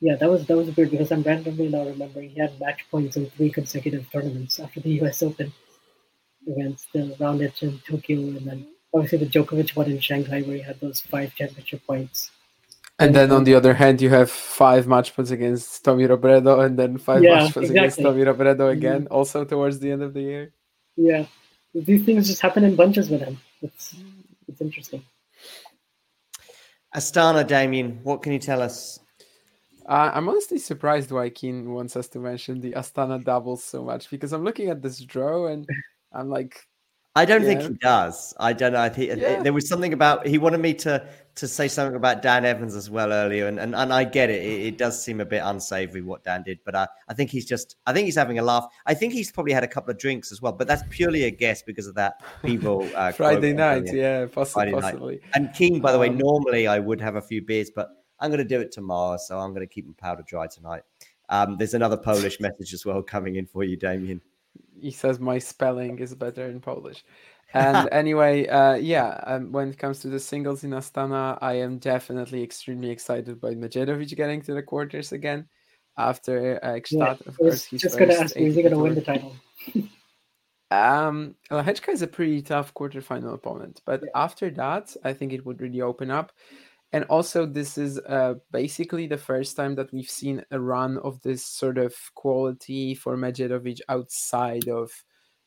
[0.00, 3.16] yeah, that was that was weird because I'm randomly now remembering he had match points
[3.16, 5.22] in three consecutive tournaments after the U.S.
[5.22, 5.52] Open
[6.46, 10.62] against the Raonic in Tokyo, and then obviously the Djokovic one in Shanghai where he
[10.62, 12.30] had those five championship points.
[12.98, 16.78] And then on the other hand, you have five match points against Tommy Robredo, and
[16.78, 18.00] then five Yeah, match points against.
[18.00, 19.12] Tommy Robredo again, mm-hmm.
[19.12, 20.52] also towards the end of the year.
[20.96, 21.26] Yeah,
[21.74, 23.38] these things just happen in bunches with him.
[23.66, 23.94] It's
[24.46, 25.02] it's interesting.
[26.94, 29.00] Astana, Damien, what can you tell us?
[29.88, 34.08] Uh, I'm honestly surprised why Keen wants us to mention the Astana doubles so much
[34.10, 35.68] because I'm looking at this draw and
[36.12, 36.60] I'm like,
[37.16, 38.34] I don't think he does.
[38.38, 38.80] I don't know.
[38.80, 39.42] I think Yeah.
[39.42, 42.88] there was something about he wanted me to to say something about Dan Evans as
[42.90, 44.42] well earlier, and and, and I get it.
[44.42, 44.60] it.
[44.68, 47.76] It does seem a bit unsavory what Dan did, but I, I think he's just
[47.86, 48.66] I think he's having a laugh.
[48.86, 51.30] I think he's probably had a couple of drinks as well, but that's purely a
[51.30, 54.82] guess because of that Bevo uh, Friday night, yeah, possi- Friday night.
[54.82, 55.20] possibly.
[55.34, 57.88] And King, by the way, Um, normally I would have a few beers, but
[58.20, 60.82] I'm going to do it tomorrow, so I'm going to keep them powder dry tonight.
[61.28, 64.20] Um, there's another Polish message as well coming in for you, Damien.
[64.80, 67.04] He says my spelling is better in Polish.
[67.54, 71.78] And anyway, uh, yeah, um, when it comes to the singles in Astana, I am
[71.78, 75.48] definitely extremely excited by Medjedovic getting to the quarters again
[75.96, 77.64] after uh, Yeah, of course.
[77.64, 79.34] His just gonna ask you, is he gonna win the title?
[80.72, 81.36] Um,
[81.88, 86.10] is a pretty tough quarterfinal opponent, but after that, I think it would really open
[86.10, 86.32] up.
[86.92, 91.20] And also, this is uh, basically the first time that we've seen a run of
[91.22, 94.90] this sort of quality for Medjedovic outside of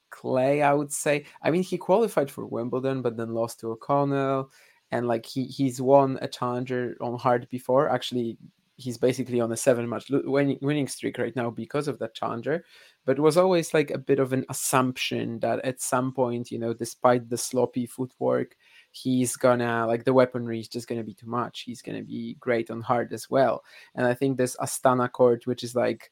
[0.10, 0.62] Clay.
[0.62, 1.26] I would say.
[1.42, 4.52] I mean, he qualified for Wimbledon, but then lost to O'Connell,
[4.92, 7.90] and like he he's won a challenger on hard before.
[7.90, 8.38] Actually,
[8.80, 12.64] he's basically on a seven match winning, winning streak right now because of that challenger
[13.06, 16.58] but it was always like a bit of an assumption that at some point you
[16.58, 18.56] know despite the sloppy footwork
[18.92, 21.62] he's gonna like the weaponry is just gonna be too much.
[21.62, 23.64] He's gonna be great on hard as well.
[23.96, 26.12] And i think this astana court which is like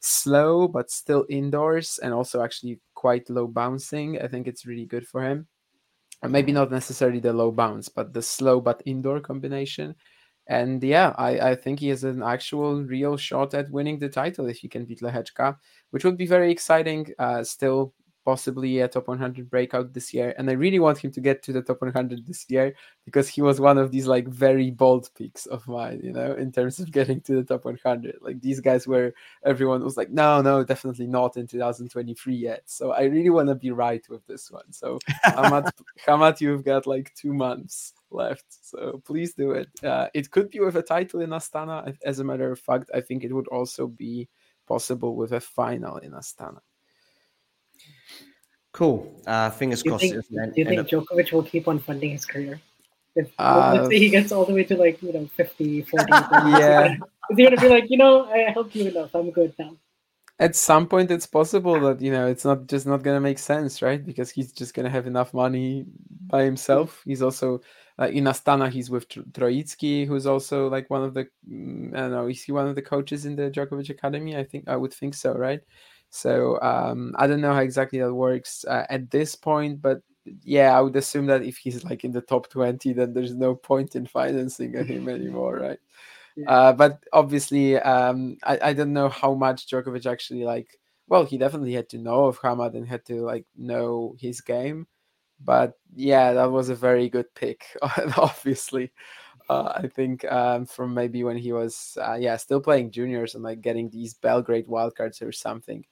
[0.00, 5.06] slow but still indoors and also actually quite low bouncing i think it's really good
[5.06, 5.46] for him.
[6.22, 9.94] And maybe not necessarily the low bounce but the slow but indoor combination.
[10.48, 14.46] And yeah, I, I think he has an actual real shot at winning the title
[14.48, 15.56] if he can beat Lehecka,
[15.90, 17.06] which would be very exciting.
[17.18, 17.92] Uh, still
[18.28, 20.34] possibly a top 100 breakout this year.
[20.36, 22.74] And I really want him to get to the top 100 this year
[23.06, 26.52] because he was one of these like very bold picks of mine, you know, in
[26.52, 28.18] terms of getting to the top 100.
[28.20, 29.14] Like these guys were,
[29.46, 32.64] everyone was like, no, no, definitely not in 2023 yet.
[32.66, 34.70] So I really want to be right with this one.
[34.72, 35.70] So Hamad,
[36.06, 38.44] Hamad, you've got like two months left.
[38.60, 39.70] So please do it.
[39.82, 41.96] Uh, it could be with a title in Astana.
[42.04, 44.28] As a matter of fact, I think it would also be
[44.66, 46.60] possible with a final in Astana.
[48.78, 49.12] Cool.
[49.26, 50.02] Uh, fingers Do crossed.
[50.02, 52.24] think, it doesn't end- do you end think up- Djokovic will keep on funding his
[52.24, 52.60] career?
[53.16, 56.06] If, Uh, let's say he gets all the way to like, you know, 50, 40.
[56.62, 56.94] Yeah.
[57.30, 59.10] Is he going to be like, you know, I helped you enough.
[59.16, 59.72] I'm good now.
[60.40, 63.82] At some point, it's possible that you know it's not just not gonna make sense,
[63.82, 64.00] right?
[64.10, 65.84] Because he's just gonna have enough money
[66.34, 67.02] by himself.
[67.04, 67.60] He's also
[68.00, 68.70] uh, in Astana.
[68.70, 72.28] He's with Tro- Troicki, who's also like one of the mm, I don't know.
[72.28, 74.36] Is he one of the coaches in the Djokovic Academy?
[74.36, 75.60] I think I would think so, right?
[76.10, 80.00] So um, I don't know how exactly that works uh, at this point, but
[80.42, 83.54] yeah, I would assume that if he's like in the top twenty, then there's no
[83.54, 85.78] point in financing him anymore, right?
[86.46, 90.78] Uh, but obviously, um, I, I don't know how much Djokovic actually like.
[91.08, 94.86] Well, he definitely had to know of Hamad and had to like know his game.
[95.44, 97.64] But yeah, that was a very good pick.
[98.16, 98.92] obviously,
[99.48, 103.42] uh, I think um, from maybe when he was uh, yeah still playing juniors and
[103.44, 105.84] like getting these Belgrade wildcards or something,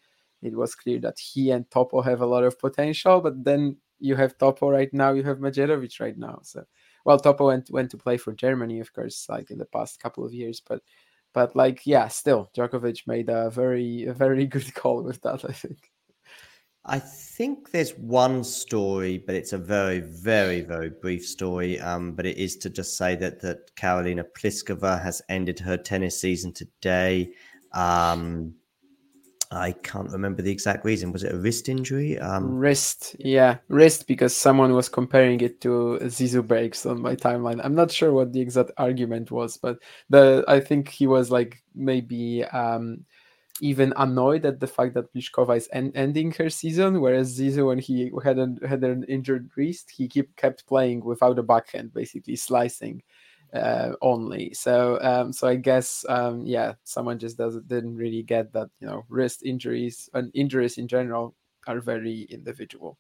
[0.42, 3.20] it was clear that he and Topo have a lot of potential.
[3.20, 6.64] But then you have Topo right now, you have Medjedovic right now, so
[7.06, 10.26] well topo went went to play for germany of course like in the past couple
[10.26, 10.82] of years but
[11.32, 15.52] but like yeah still Djokovic made a very a very good call with that i
[15.52, 15.90] think
[16.88, 21.80] I think there's one story, but it's a very, very, very brief story.
[21.80, 26.20] Um, but it is to just say that that Karolina Pliskova has ended her tennis
[26.20, 27.32] season today.
[27.72, 28.54] Um,
[29.50, 31.12] I can't remember the exact reason.
[31.12, 32.18] Was it a wrist injury?
[32.18, 37.60] Um, wrist yeah wrist because someone was comparing it to Zizou Bergs on my timeline
[37.64, 39.78] i'm not sure what the exact argument was but
[40.10, 43.04] the i think he was like maybe um
[43.60, 47.78] even annoyed at the fact that Pliskova is en- ending her season, whereas Zizou, when
[47.78, 52.36] he had an, had an injured wrist, he keep, kept playing without a backhand, basically
[52.36, 53.02] slicing.
[53.52, 54.52] Uh, only.
[54.54, 58.86] So um, so I guess um, yeah, someone just doesn't didn't really get that you
[58.86, 61.34] know wrist injuries and injuries in general
[61.66, 62.98] are very individual.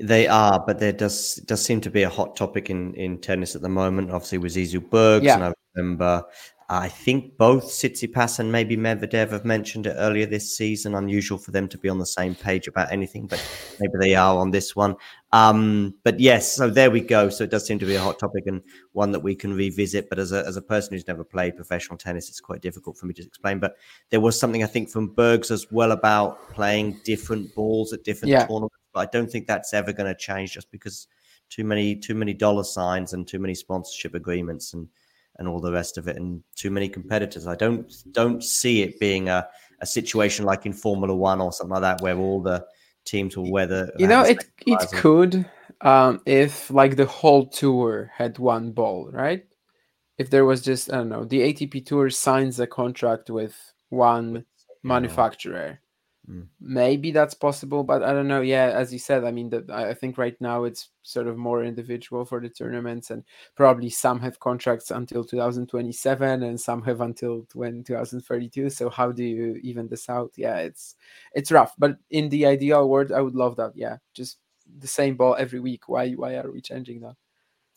[0.00, 3.56] They are, but there does does seem to be a hot topic in in tennis
[3.56, 4.10] at the moment.
[4.10, 5.34] Obviously, with Zizou Bergs, Yeah.
[5.34, 6.24] and I remember,
[6.70, 10.94] I think both Tsitsipas and maybe Medvedev have mentioned it earlier this season.
[10.94, 13.42] Unusual for them to be on the same page about anything, but
[13.80, 14.94] maybe they are on this one.
[15.32, 17.30] Um, but yes, so there we go.
[17.30, 18.60] So it does seem to be a hot topic and
[18.92, 20.10] one that we can revisit.
[20.10, 23.06] But as a as a person who's never played professional tennis, it's quite difficult for
[23.06, 23.60] me to explain.
[23.60, 23.76] But
[24.10, 28.32] there was something I think from Bergs as well about playing different balls at different
[28.32, 28.46] Yeah.
[28.46, 28.76] tournaments.
[28.92, 31.08] But I don't think that's ever going to change just because
[31.48, 34.86] too many too many dollar signs and too many sponsorship agreements and
[35.38, 37.46] and all the rest of it and too many competitors.
[37.46, 39.46] I don't don't see it being a,
[39.80, 42.64] a situation like in Formula One or something like that where all the
[43.04, 43.92] teams will weather.
[43.98, 45.48] You know, it it could
[45.80, 49.44] um, if like the whole tour had one ball, right?
[50.18, 53.56] If there was just I don't know, the ATP tour signs a contract with
[53.88, 54.44] one
[54.82, 55.80] manufacturer.
[56.28, 56.46] Mm.
[56.60, 58.42] Maybe that's possible, but I don't know.
[58.42, 61.38] Yeah, as you said, I mean, that I I think right now it's sort of
[61.38, 63.24] more individual for the tournaments, and
[63.56, 68.68] probably some have contracts until 2027, and some have until when 2032.
[68.68, 70.32] So how do you even this out?
[70.36, 70.96] Yeah, it's
[71.32, 71.74] it's rough.
[71.78, 73.72] But in the ideal world, I would love that.
[73.74, 74.38] Yeah, just
[74.78, 75.88] the same ball every week.
[75.88, 77.16] Why why are we changing that?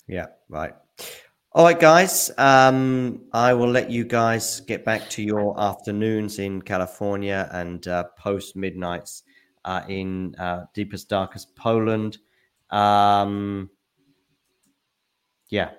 [0.07, 0.73] Yeah, right.
[1.53, 2.31] All right, guys.
[2.37, 8.05] Um, I will let you guys get back to your afternoons in California and uh,
[8.17, 9.23] post midnights
[9.65, 12.19] uh, in uh, deepest, darkest Poland.
[12.69, 13.69] Um,
[15.49, 15.71] yeah.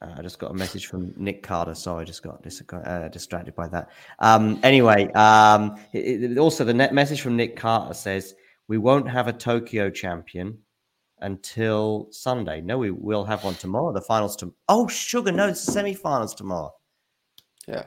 [0.00, 1.74] Uh, I just got a message from Nick Carter.
[1.74, 3.90] Sorry, I just got dis- uh, distracted by that.
[4.20, 8.36] Um, anyway, um, it- it- also the net message from Nick Carter says
[8.68, 10.58] we won't have a Tokyo champion
[11.22, 12.60] until Sunday.
[12.60, 13.92] No, we will have one tomorrow.
[13.92, 16.74] The finals to oh sugar, no, semi-finals tomorrow.
[17.66, 17.84] Yeah.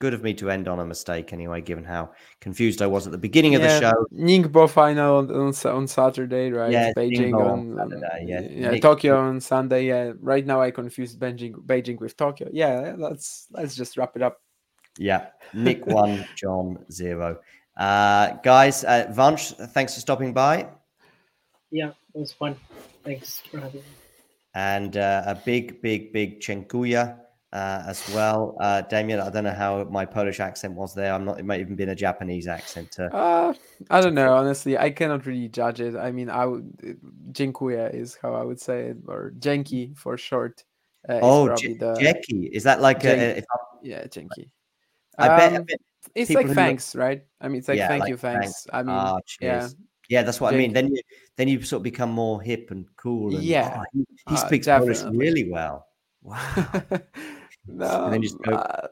[0.00, 3.12] Good of me to end on a mistake anyway, given how confused I was at
[3.12, 4.06] the beginning of the show.
[4.14, 6.72] Ningbo final on, on, on Saturday, right?
[6.72, 8.70] Yeah, Beijing Ningbo on, Saturday, yeah.
[8.72, 9.84] yeah, Tokyo on Sunday.
[9.88, 12.48] Yeah, right now I confused Beijing, Beijing with Tokyo.
[12.50, 14.40] Yeah, let's let's just wrap it up.
[14.98, 17.38] Yeah, Nick one, John zero.
[17.76, 20.66] Uh, guys, uh, Vanch, thanks for stopping by.
[21.70, 22.56] Yeah, it was fun.
[23.04, 23.86] Thanks for having me.
[24.54, 27.18] and uh, a big, big, big Chenkuya
[27.52, 28.56] uh, as well.
[28.60, 31.12] Uh, Damien, I don't know how my Polish accent was there.
[31.14, 31.38] I'm not.
[31.38, 32.96] It might even been a Japanese accent.
[32.98, 33.54] Uh, Uh,
[33.90, 34.34] I don't know.
[34.34, 35.94] Honestly, I cannot really judge it.
[35.96, 36.98] I mean, I would
[37.32, 40.64] Dziękuję is how I would say it, or Jenki for short.
[41.08, 42.50] Uh, is oh, probably the Jeki.
[42.52, 44.50] Is that like a, if I, yeah, Jenki.
[45.18, 45.80] I bet, I Um, bet
[46.14, 47.22] It's like who know- thanks, right?
[47.40, 48.44] I mean, it's like Yeah, thank like you, thanks.
[48.44, 48.66] thanks.
[48.72, 49.76] I mean, Ah, yeah, cheers.
[50.10, 50.72] Yeah, that's what I mean.
[50.72, 51.00] Then you
[51.36, 53.32] then you sort of become more hip and cool.
[53.32, 55.86] And, Yeah, oh, he, he uh, speaks Polish really well.
[56.22, 56.36] Wow.
[57.68, 58.88] no, and then you just go, uh,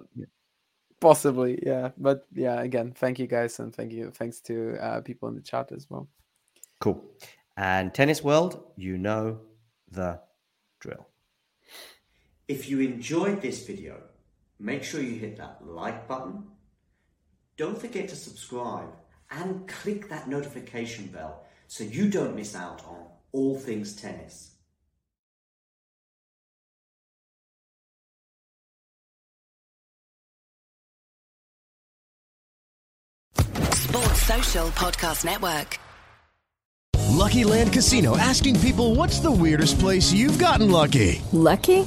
[1.00, 1.90] possibly, yeah.
[1.98, 5.42] But yeah, again, thank you guys, and thank you, thanks to uh, people in the
[5.42, 6.08] chat as well.
[6.78, 7.04] cool.
[7.56, 9.40] And tennis world, you know
[9.90, 10.20] the
[10.78, 11.08] drill.
[12.46, 14.00] If you enjoyed this video,
[14.60, 16.44] make sure you hit that like button.
[17.56, 18.94] Don't forget to subscribe
[19.30, 24.52] and click that notification bell so you don't miss out on all things tennis.
[33.72, 35.78] Sports Social Podcast Network.
[37.18, 41.20] Lucky Land Casino asking people what's the weirdest place you've gotten lucky?
[41.32, 41.86] Lucky?